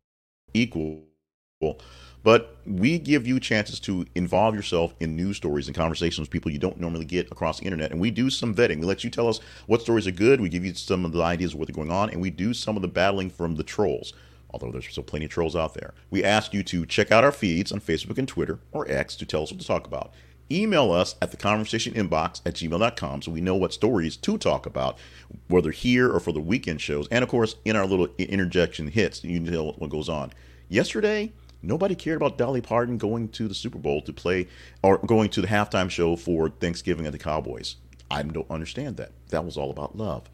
equal 0.54 1.02
but 2.22 2.56
we 2.66 2.98
give 2.98 3.26
you 3.26 3.40
chances 3.40 3.80
to 3.80 4.06
involve 4.14 4.54
yourself 4.54 4.94
in 5.00 5.16
news 5.16 5.36
stories 5.36 5.66
and 5.66 5.76
conversations 5.76 6.20
with 6.20 6.30
people 6.30 6.50
you 6.50 6.58
don't 6.58 6.78
normally 6.78 7.04
get 7.04 7.30
across 7.30 7.58
the 7.58 7.64
internet. 7.64 7.90
And 7.90 8.00
we 8.00 8.10
do 8.10 8.30
some 8.30 8.54
vetting. 8.54 8.80
We 8.80 8.86
let 8.86 9.04
you 9.04 9.10
tell 9.10 9.28
us 9.28 9.40
what 9.66 9.82
stories 9.82 10.06
are 10.06 10.12
good. 10.12 10.40
We 10.40 10.48
give 10.48 10.64
you 10.64 10.74
some 10.74 11.04
of 11.04 11.12
the 11.12 11.22
ideas 11.22 11.54
of 11.54 11.58
what's 11.58 11.70
going 11.72 11.90
on, 11.90 12.10
and 12.10 12.20
we 12.20 12.30
do 12.30 12.52
some 12.52 12.76
of 12.76 12.82
the 12.82 12.88
battling 12.88 13.30
from 13.30 13.56
the 13.56 13.62
trolls. 13.62 14.12
Although 14.52 14.72
there's 14.72 14.88
still 14.88 15.04
plenty 15.04 15.26
of 15.26 15.30
trolls 15.30 15.54
out 15.54 15.74
there. 15.74 15.94
We 16.10 16.24
ask 16.24 16.52
you 16.52 16.62
to 16.64 16.84
check 16.84 17.12
out 17.12 17.22
our 17.22 17.32
feeds 17.32 17.70
on 17.70 17.80
Facebook 17.80 18.18
and 18.18 18.26
Twitter 18.26 18.58
or 18.72 18.90
X 18.90 19.14
to 19.16 19.26
tell 19.26 19.44
us 19.44 19.52
what 19.52 19.60
to 19.60 19.66
talk 19.66 19.86
about. 19.86 20.12
Email 20.52 20.90
us 20.90 21.14
at 21.22 21.30
the 21.30 21.36
conversation 21.36 21.94
inbox 21.94 22.40
at 22.44 22.54
gmail.com 22.54 23.22
so 23.22 23.30
we 23.30 23.40
know 23.40 23.54
what 23.54 23.72
stories 23.72 24.16
to 24.16 24.36
talk 24.36 24.66
about, 24.66 24.98
whether 25.46 25.70
here 25.70 26.10
or 26.10 26.18
for 26.18 26.32
the 26.32 26.40
weekend 26.40 26.80
shows. 26.80 27.06
And 27.12 27.22
of 27.22 27.28
course, 27.28 27.54
in 27.64 27.76
our 27.76 27.86
little 27.86 28.08
interjection 28.18 28.88
hits, 28.88 29.22
you 29.22 29.38
know 29.38 29.72
what 29.78 29.90
goes 29.90 30.08
on. 30.08 30.32
Yesterday, 30.68 31.32
Nobody 31.62 31.94
cared 31.94 32.16
about 32.16 32.38
Dolly 32.38 32.60
Parton 32.60 32.96
going 32.96 33.28
to 33.30 33.46
the 33.46 33.54
Super 33.54 33.78
Bowl 33.78 34.00
to 34.02 34.12
play 34.12 34.48
or 34.82 34.98
going 34.98 35.28
to 35.30 35.42
the 35.42 35.48
halftime 35.48 35.90
show 35.90 36.16
for 36.16 36.48
Thanksgiving 36.48 37.06
at 37.06 37.12
the 37.12 37.18
Cowboys. 37.18 37.76
I 38.10 38.22
don't 38.22 38.50
understand 38.50 38.96
that. 38.96 39.12
That 39.28 39.44
was 39.44 39.56
all 39.56 39.70
about 39.70 39.96
love. 39.96 40.30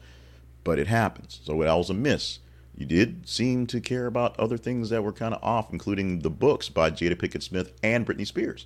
But 0.63 0.79
it 0.79 0.87
happens. 0.87 1.41
So 1.43 1.61
that 1.61 1.73
was 1.73 1.89
a 1.89 1.93
miss. 1.93 2.39
You 2.77 2.85
did 2.85 3.27
seem 3.27 3.67
to 3.67 3.81
care 3.81 4.05
about 4.05 4.39
other 4.39 4.57
things 4.57 4.89
that 4.89 5.03
were 5.03 5.11
kind 5.11 5.33
of 5.33 5.43
off, 5.43 5.73
including 5.73 6.19
the 6.19 6.29
books 6.29 6.69
by 6.69 6.91
Jada 6.91 7.15
Pinkett 7.15 7.43
Smith 7.43 7.73
and 7.83 8.05
Britney 8.05 8.27
Spears. 8.27 8.65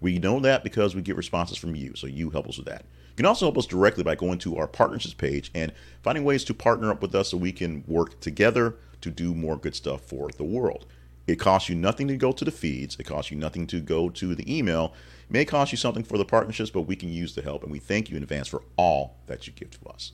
We 0.00 0.18
know 0.18 0.40
that 0.40 0.64
because 0.64 0.94
we 0.94 1.02
get 1.02 1.16
responses 1.16 1.56
from 1.56 1.74
you, 1.74 1.94
so 1.94 2.06
you 2.06 2.30
help 2.30 2.48
us 2.48 2.56
with 2.56 2.66
that. 2.66 2.84
You 3.10 3.16
can 3.16 3.26
also 3.26 3.46
help 3.46 3.58
us 3.58 3.66
directly 3.66 4.02
by 4.02 4.14
going 4.14 4.38
to 4.40 4.56
our 4.56 4.66
partnerships 4.66 5.14
page 5.14 5.50
and 5.54 5.72
finding 6.02 6.24
ways 6.24 6.42
to 6.44 6.54
partner 6.54 6.90
up 6.90 7.02
with 7.02 7.14
us 7.14 7.28
so 7.28 7.36
we 7.36 7.52
can 7.52 7.84
work 7.86 8.18
together 8.20 8.76
to 9.02 9.10
do 9.10 9.34
more 9.34 9.56
good 9.56 9.74
stuff 9.74 10.00
for 10.02 10.30
the 10.36 10.44
world. 10.44 10.86
It 11.30 11.38
costs 11.38 11.68
you 11.68 11.76
nothing 11.76 12.08
to 12.08 12.16
go 12.16 12.32
to 12.32 12.44
the 12.44 12.50
feeds. 12.50 12.96
It 12.98 13.04
costs 13.04 13.30
you 13.30 13.36
nothing 13.36 13.66
to 13.68 13.80
go 13.80 14.08
to 14.10 14.34
the 14.34 14.58
email. 14.58 14.94
It 15.28 15.32
may 15.32 15.44
cost 15.44 15.70
you 15.70 15.78
something 15.78 16.02
for 16.02 16.18
the 16.18 16.24
partnerships, 16.24 16.70
but 16.70 16.82
we 16.82 16.96
can 16.96 17.12
use 17.12 17.36
the 17.36 17.42
help, 17.42 17.62
and 17.62 17.70
we 17.70 17.78
thank 17.78 18.10
you 18.10 18.16
in 18.16 18.22
advance 18.24 18.48
for 18.48 18.62
all 18.76 19.16
that 19.26 19.46
you 19.46 19.52
give 19.52 19.70
to 19.70 19.88
us. 19.88 20.12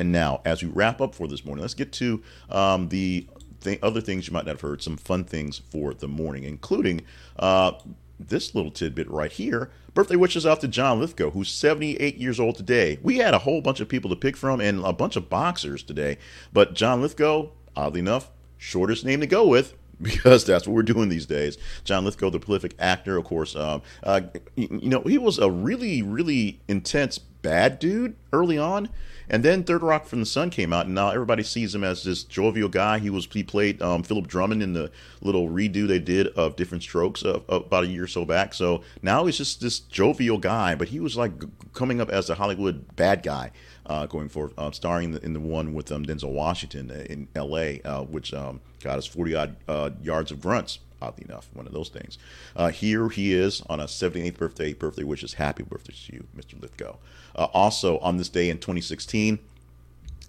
And 0.00 0.10
now, 0.10 0.40
as 0.44 0.62
we 0.62 0.68
wrap 0.68 1.00
up 1.00 1.14
for 1.14 1.28
this 1.28 1.44
morning, 1.44 1.62
let's 1.62 1.74
get 1.74 1.92
to 1.92 2.22
um, 2.50 2.88
the 2.88 3.28
th- 3.60 3.78
other 3.82 4.00
things 4.00 4.26
you 4.26 4.32
might 4.32 4.46
not 4.46 4.52
have 4.52 4.60
heard, 4.60 4.82
some 4.82 4.96
fun 4.96 5.24
things 5.24 5.58
for 5.70 5.94
the 5.94 6.08
morning, 6.08 6.42
including 6.42 7.02
uh, 7.38 7.72
this 8.18 8.54
little 8.54 8.72
tidbit 8.72 9.08
right 9.08 9.30
here. 9.30 9.70
Birthday 9.94 10.16
wishes 10.16 10.44
out 10.44 10.60
to 10.62 10.68
John 10.68 10.98
Lithgow, 10.98 11.30
who's 11.30 11.50
78 11.50 12.16
years 12.16 12.40
old 12.40 12.56
today. 12.56 12.98
We 13.02 13.18
had 13.18 13.34
a 13.34 13.38
whole 13.38 13.60
bunch 13.60 13.78
of 13.78 13.88
people 13.88 14.10
to 14.10 14.16
pick 14.16 14.36
from 14.36 14.60
and 14.60 14.84
a 14.84 14.92
bunch 14.92 15.14
of 15.14 15.30
boxers 15.30 15.84
today, 15.84 16.18
but 16.52 16.74
John 16.74 17.00
Lithgow, 17.00 17.50
oddly 17.76 18.00
enough, 18.00 18.30
shortest 18.56 19.04
name 19.04 19.20
to 19.20 19.26
go 19.26 19.46
with, 19.46 19.74
because 20.02 20.44
that's 20.44 20.66
what 20.66 20.74
we're 20.74 20.82
doing 20.82 21.08
these 21.08 21.26
days. 21.26 21.58
John 21.84 22.04
Lithgow, 22.04 22.30
the 22.30 22.38
prolific 22.38 22.74
actor, 22.78 23.16
of 23.16 23.24
course, 23.24 23.56
um, 23.56 23.82
uh, 24.02 24.20
you 24.54 24.88
know, 24.88 25.02
he 25.02 25.18
was 25.18 25.38
a 25.38 25.50
really, 25.50 26.02
really 26.02 26.60
intense 26.68 27.18
bad 27.18 27.78
dude 27.78 28.14
early 28.32 28.58
on, 28.58 28.88
and 29.28 29.44
then 29.44 29.64
Third 29.64 29.82
Rock 29.82 30.06
from 30.06 30.20
the 30.20 30.26
Sun 30.26 30.50
came 30.50 30.72
out, 30.72 30.86
and 30.86 30.94
now 30.94 31.10
everybody 31.10 31.42
sees 31.42 31.74
him 31.74 31.82
as 31.82 32.04
this 32.04 32.22
jovial 32.22 32.68
guy. 32.68 32.98
He 32.98 33.10
was 33.10 33.26
he 33.32 33.42
played 33.42 33.82
um, 33.82 34.02
Philip 34.02 34.26
Drummond 34.28 34.62
in 34.62 34.72
the 34.72 34.90
little 35.20 35.48
redo 35.48 35.86
they 35.86 35.98
did 35.98 36.28
of 36.28 36.56
Diff'rent 36.56 36.82
Strokes 36.82 37.22
of, 37.22 37.42
of 37.48 37.66
about 37.66 37.84
a 37.84 37.88
year 37.88 38.04
or 38.04 38.08
so 38.08 38.24
back. 38.24 38.54
So 38.54 38.82
now 39.02 39.26
he's 39.26 39.36
just 39.36 39.60
this 39.60 39.80
jovial 39.80 40.38
guy, 40.38 40.74
but 40.74 40.88
he 40.88 41.00
was 41.00 41.16
like 41.16 41.32
coming 41.72 42.00
up 42.00 42.08
as 42.08 42.30
a 42.30 42.36
Hollywood 42.36 42.96
bad 42.96 43.22
guy 43.22 43.50
uh, 43.86 44.06
going 44.06 44.28
forward, 44.28 44.52
uh, 44.56 44.70
starring 44.70 45.06
in 45.06 45.12
the, 45.12 45.24
in 45.24 45.32
the, 45.32 45.40
one 45.40 45.74
with 45.74 45.90
um, 45.90 46.04
Denzel 46.04 46.32
Washington 46.32 46.90
in 46.90 47.28
L.A., 47.34 47.80
uh, 47.82 48.02
which 48.02 48.34
um, 48.34 48.60
got 48.82 48.98
us 48.98 49.06
40 49.06 49.34
odd 49.34 49.56
uh, 49.66 49.90
yards 50.02 50.30
of 50.30 50.40
grunts. 50.40 50.78
Oddly 51.00 51.26
enough, 51.28 51.48
one 51.52 51.64
of 51.64 51.72
those 51.72 51.90
things. 51.90 52.18
Uh, 52.56 52.70
here 52.70 53.08
he 53.08 53.32
is 53.32 53.62
on 53.68 53.78
a 53.78 53.84
78th 53.84 54.36
birthday. 54.36 54.72
Birthday 54.72 55.04
wishes, 55.04 55.34
happy 55.34 55.62
birthday 55.62 55.94
to 56.06 56.12
you, 56.14 56.26
Mr. 56.36 56.60
Lithgow. 56.60 56.96
Uh, 57.36 57.44
also, 57.54 57.98
on 57.98 58.16
this 58.16 58.28
day 58.28 58.50
in 58.50 58.58
2016, 58.58 59.38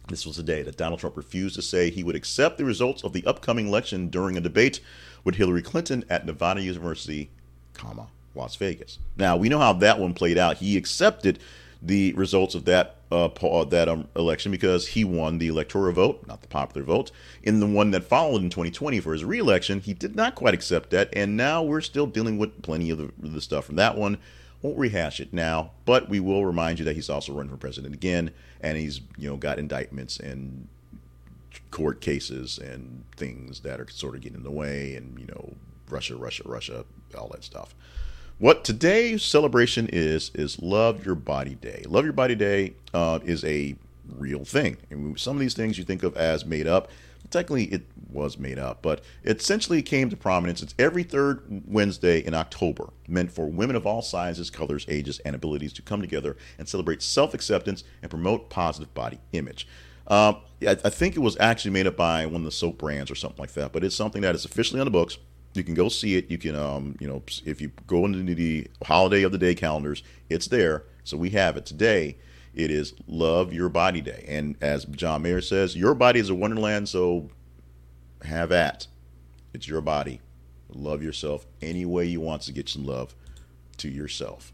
this 0.09 0.27
was 0.27 0.38
the 0.38 0.43
day 0.43 0.62
that 0.62 0.77
Donald 0.77 0.99
Trump 0.99 1.17
refused 1.17 1.55
to 1.55 1.62
say 1.63 1.89
he 1.89 2.03
would 2.03 2.15
accept 2.15 2.57
the 2.57 2.65
results 2.65 3.03
of 3.03 3.13
the 3.13 3.25
upcoming 3.25 3.67
election 3.67 4.09
during 4.09 4.38
a 4.38 4.41
debate 4.41 4.79
with 5.23 5.35
Hillary 5.35 5.62
Clinton 5.62 6.03
at 6.09 6.25
Nevada 6.25 6.62
University, 6.62 7.29
comma, 7.73 8.07
Las 8.35 8.55
Vegas. 8.55 8.99
Now 9.17 9.38
we 9.38 9.49
know 9.49 9.59
how 9.59 9.73
that 9.73 9.99
one 9.99 10.13
played 10.13 10.38
out. 10.38 10.57
He 10.57 10.77
accepted 10.77 11.39
the 11.81 12.13
results 12.13 12.55
of 12.55 12.65
that 12.65 12.97
uh, 13.11 13.25
uh, 13.25 13.63
that 13.65 13.89
um, 13.89 14.07
election 14.15 14.51
because 14.51 14.89
he 14.89 15.03
won 15.03 15.37
the 15.37 15.47
electoral 15.47 15.91
vote, 15.93 16.25
not 16.27 16.41
the 16.41 16.47
popular 16.47 16.85
vote. 16.85 17.11
In 17.41 17.59
the 17.59 17.65
one 17.65 17.91
that 17.91 18.03
followed 18.03 18.41
in 18.41 18.49
2020 18.49 18.99
for 18.99 19.13
his 19.13 19.25
reelection, 19.25 19.79
he 19.79 19.93
did 19.93 20.15
not 20.15 20.35
quite 20.35 20.53
accept 20.53 20.91
that, 20.91 21.09
and 21.13 21.35
now 21.35 21.63
we're 21.63 21.81
still 21.81 22.05
dealing 22.05 22.37
with 22.37 22.61
plenty 22.61 22.89
of 22.91 22.97
the, 22.97 23.11
the 23.17 23.41
stuff 23.41 23.65
from 23.65 23.77
that 23.77 23.97
one. 23.97 24.17
Won't 24.61 24.77
rehash 24.77 25.19
it 25.19 25.33
now, 25.33 25.71
but 25.85 26.09
we 26.09 26.19
will 26.19 26.45
remind 26.45 26.79
you 26.79 26.85
that 26.85 26.95
he's 26.95 27.09
also 27.09 27.33
running 27.33 27.49
for 27.49 27.57
president 27.57 27.95
again, 27.95 28.31
and 28.61 28.77
he's 28.77 29.01
you 29.17 29.29
know 29.29 29.37
got 29.37 29.57
indictments 29.57 30.19
and 30.19 30.67
court 31.71 32.01
cases 32.01 32.57
and 32.57 33.05
things 33.15 33.61
that 33.61 33.79
are 33.79 33.87
sort 33.89 34.15
of 34.15 34.21
getting 34.21 34.37
in 34.37 34.43
the 34.43 34.51
way, 34.51 34.95
and 34.95 35.17
you 35.17 35.25
know 35.25 35.55
Russia, 35.89 36.15
Russia, 36.15 36.43
Russia, 36.45 36.85
all 37.17 37.29
that 37.29 37.43
stuff. 37.43 37.73
What 38.39 38.63
today's 38.63 39.21
celebration 39.21 39.89
is 39.91 40.32
is 40.34 40.62
Love 40.62 41.06
Your 41.06 41.15
Body 41.15 41.56
Day. 41.56 41.84
Love 41.89 42.06
Your 42.06 42.13
Body 42.13 42.36
Day 42.36 42.73
uh, 42.93 43.19
is 43.25 43.43
a 43.43 43.75
real 44.15 44.45
thing. 44.45 44.78
And 44.89 45.19
some 45.19 45.36
of 45.36 45.41
these 45.41 45.56
things 45.56 45.78
you 45.78 45.84
think 45.84 46.04
of 46.04 46.15
as 46.15 46.45
made 46.45 46.65
up. 46.65 46.89
Technically, 47.32 47.65
it 47.65 47.82
was 48.10 48.38
made 48.38 48.58
up, 48.58 48.82
but 48.82 49.04
it 49.23 49.41
essentially 49.41 49.82
came 49.82 50.10
to 50.10 50.15
prominence. 50.15 50.63
It's 50.63 50.73
every 50.80 51.04
third 51.04 51.63
Wednesday 51.67 52.19
in 52.19 52.34
October, 52.34 52.91
meant 53.10 53.30
for 53.30 53.45
women 53.45 53.75
of 53.75 53.86
all 53.86 54.02
sizes, 54.02 54.49
colors, 54.49 54.86
ages, 54.88 55.19
and 55.25 55.36
abilities 55.36 55.73
to 55.73 55.82
come 55.82 55.99
together 55.99 56.38
and 56.58 56.65
celebrate 56.65 57.02
self 57.02 57.34
acceptance 57.34 57.84
and 58.02 58.10
promote 58.10 58.49
positive 58.49 58.93
body 58.93 59.19
image. 59.34 59.67
Um, 60.08 60.38
I, 60.62 60.78
I 60.86 60.89
think 60.89 61.17
it 61.17 61.19
was 61.19 61.36
actually 61.41 61.71
made 61.71 61.88
up 61.88 61.97
by 61.97 62.25
one 62.25 62.36
of 62.36 62.45
the 62.45 62.52
soap 62.52 62.78
brands 62.78 63.12
or 63.12 63.15
something 63.15 63.41
like 63.41 63.52
that, 63.56 63.73
but 63.73 63.84
it's 63.84 63.97
something 63.97 64.21
that 64.21 64.34
is 64.34 64.45
officially 64.45 64.80
on 64.80 64.86
the 64.86 64.91
books 64.91 65.17
you 65.53 65.63
can 65.63 65.73
go 65.73 65.89
see 65.89 66.15
it. 66.15 66.29
You 66.29 66.38
can, 66.38 66.55
um, 66.55 66.95
you 66.99 67.07
know, 67.07 67.23
if 67.45 67.62
you 67.62 67.71
go 67.88 68.05
into 68.05 68.35
the 68.35 68.67
holiday 68.83 69.23
of 69.23 69.31
the 69.31 69.38
day 69.38 69.55
calendars, 69.55 70.03
it's 70.29 70.47
there. 70.47 70.83
So 71.03 71.17
we 71.17 71.31
have 71.31 71.57
it 71.57 71.65
today. 71.65 72.17
It 72.53 72.71
is 72.71 72.93
Love 73.07 73.53
Your 73.53 73.69
Body 73.69 74.01
Day, 74.01 74.25
and 74.27 74.55
as 74.59 74.85
John 74.85 75.21
Mayer 75.21 75.39
says, 75.39 75.75
your 75.75 75.93
body 75.93 76.19
is 76.19 76.29
a 76.29 76.35
wonderland. 76.35 76.89
So 76.89 77.29
have 78.23 78.51
at. 78.51 78.88
It's 79.53 79.67
your 79.67 79.81
body. 79.81 80.19
Love 80.73 81.01
yourself 81.01 81.45
any 81.62 81.85
way 81.85 82.05
you 82.05 82.21
want 82.21 82.43
to 82.43 82.51
get 82.51 82.69
some 82.69 82.85
love 82.85 83.15
to 83.77 83.89
yourself. 83.89 84.51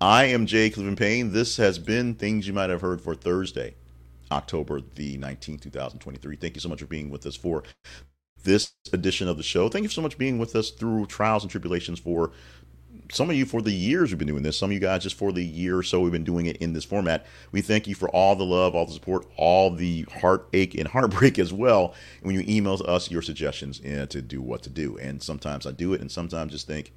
I 0.00 0.24
am 0.26 0.46
Jay 0.46 0.70
Cleveland 0.70 0.98
Payne. 0.98 1.32
This 1.32 1.58
has 1.58 1.78
been 1.78 2.14
Things 2.14 2.46
You 2.46 2.54
Might 2.54 2.70
Have 2.70 2.80
Heard 2.80 3.02
for 3.02 3.14
Thursday, 3.14 3.74
October 4.30 4.80
the 4.94 5.18
19th, 5.18 5.60
2023. 5.62 6.36
Thank 6.36 6.54
you 6.54 6.60
so 6.60 6.70
much 6.70 6.80
for 6.80 6.86
being 6.86 7.10
with 7.10 7.26
us 7.26 7.36
for 7.36 7.64
this 8.42 8.72
edition 8.92 9.28
of 9.28 9.36
the 9.36 9.42
show. 9.42 9.68
Thank 9.68 9.82
you 9.84 9.88
so 9.88 10.02
much 10.02 10.18
being 10.18 10.38
with 10.38 10.56
us 10.56 10.70
through 10.70 11.06
trials 11.06 11.42
and 11.42 11.50
tribulations 11.50 11.98
for 11.98 12.32
some 13.12 13.28
of 13.28 13.34
you 13.34 13.44
for 13.44 13.60
the 13.60 13.72
years 13.72 14.10
we've 14.10 14.18
been 14.18 14.28
doing 14.28 14.44
this, 14.44 14.56
some 14.56 14.70
of 14.70 14.74
you 14.74 14.78
guys 14.78 15.02
just 15.02 15.16
for 15.16 15.32
the 15.32 15.44
year 15.44 15.78
or 15.78 15.82
so 15.82 16.00
we've 16.00 16.12
been 16.12 16.22
doing 16.22 16.46
it 16.46 16.56
in 16.58 16.72
this 16.72 16.84
format. 16.84 17.26
We 17.50 17.60
thank 17.60 17.88
you 17.88 17.94
for 17.96 18.08
all 18.10 18.36
the 18.36 18.44
love, 18.44 18.76
all 18.76 18.86
the 18.86 18.92
support, 18.92 19.26
all 19.36 19.70
the 19.70 20.06
heartache 20.20 20.76
and 20.76 20.86
heartbreak 20.86 21.38
as 21.38 21.52
well. 21.52 21.94
when 22.22 22.36
you 22.36 22.44
email 22.46 22.80
us 22.86 23.10
your 23.10 23.22
suggestions 23.22 23.80
to 23.80 24.22
do 24.22 24.40
what 24.40 24.62
to 24.62 24.70
do, 24.70 24.96
and 24.98 25.20
sometimes 25.20 25.66
I 25.66 25.72
do 25.72 25.92
it, 25.92 26.00
and 26.00 26.10
sometimes 26.10 26.52
just 26.52 26.68
think, 26.68 26.92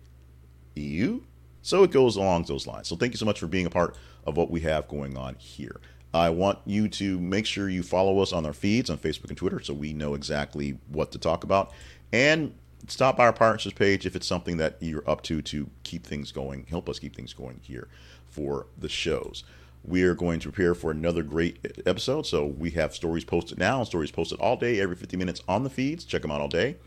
you. 0.75 1.25
So 1.63 1.84
it 1.84 1.91
goes 1.91 2.15
along 2.15 2.43
those 2.43 2.67
lines. 2.67 2.88
So 2.88 2.95
thank 2.95 3.13
you 3.13 3.17
so 3.17 3.25
much 3.25 3.39
for 3.39 3.47
being 3.47 3.65
a 3.65 3.71
part 3.71 3.95
of 4.25 4.38
what 4.38 4.51
we 4.51 4.60
have 4.62 4.88
going 4.88 5.17
on 5.17 5.36
here. 5.36 5.79
I 6.13 6.30
want 6.30 6.60
you 6.65 6.88
to 6.89 7.19
make 7.19 7.45
sure 7.45 7.69
you 7.69 7.82
follow 7.82 8.19
us 8.19 8.34
on 8.34 8.45
our 8.45 8.54
feeds 8.54 8.89
on 8.89 8.97
Facebook 8.97 9.30
and 9.30 9.38
Twitter 9.38 9.60
so 9.60 9.73
we 9.73 9.93
know 9.93 10.13
exactly 10.13 10.78
what 10.89 11.12
to 11.13 11.17
talk 11.17 11.43
about. 11.43 11.71
And 12.12 12.54
stop 12.88 13.17
by 13.17 13.26
our 13.26 13.34
partnerships 13.34 13.76
page 13.76 14.06
if 14.06 14.15
it's 14.15 14.28
something 14.28 14.58
that 14.58 14.78
you're 14.80 15.08
up 15.10 15.23
to 15.23 15.41
to 15.41 15.69
keep 15.84 16.06
things 16.06 16.32
going, 16.32 16.65
help 16.69 16.88
us 16.88 16.99
keep 16.99 17.15
things 17.15 17.34
going 17.34 17.60
here 17.63 17.88
for 18.28 18.67
the 18.78 18.89
shows. 18.89 19.43
We 19.84 20.04
are 20.04 20.15
going 20.15 20.39
to 20.41 20.52
prepare 20.52 20.76
for 20.76 20.91
another 20.91 21.23
great 21.23 21.84
episode. 21.86 22.26
So 22.26 22.45
we 22.45 22.71
have 22.71 22.93
stories 22.93 23.26
posted 23.26 23.58
now, 23.58 23.84
stories 23.84 24.12
posted 24.12 24.39
all 24.39 24.56
day, 24.56 24.80
every 24.80 24.95
50 24.95 25.17
minutes 25.17 25.41
on 25.47 25.63
the 25.63 25.69
feeds. 25.69 26.06
Check 26.06 26.21
them 26.21 26.32
out 26.32 26.41
all 26.41 26.47
day. 26.47 26.78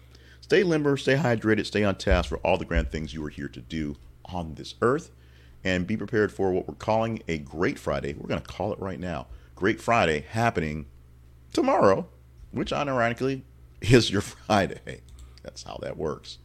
Stay 0.40 0.62
limber, 0.62 0.96
stay 0.96 1.16
hydrated, 1.16 1.66
stay 1.66 1.82
on 1.82 1.96
task 1.96 2.28
for 2.28 2.38
all 2.38 2.56
the 2.56 2.64
grand 2.64 2.90
things 2.90 3.12
you 3.12 3.24
are 3.24 3.30
here 3.30 3.48
to 3.48 3.60
do 3.60 3.96
on 4.26 4.54
this 4.54 4.74
earth. 4.80 5.10
And 5.66 5.84
be 5.84 5.96
prepared 5.96 6.30
for 6.32 6.52
what 6.52 6.68
we're 6.68 6.76
calling 6.76 7.20
a 7.26 7.38
Great 7.38 7.76
Friday. 7.76 8.14
We're 8.14 8.28
going 8.28 8.40
to 8.40 8.46
call 8.46 8.72
it 8.72 8.78
right 8.78 9.00
now. 9.00 9.26
Great 9.56 9.80
Friday 9.80 10.24
happening 10.30 10.86
tomorrow, 11.52 12.06
which 12.52 12.72
ironically 12.72 13.44
is 13.80 14.08
your 14.08 14.20
Friday. 14.46 15.00
That's 15.42 15.64
how 15.64 15.78
that 15.82 15.96
works. 15.96 16.38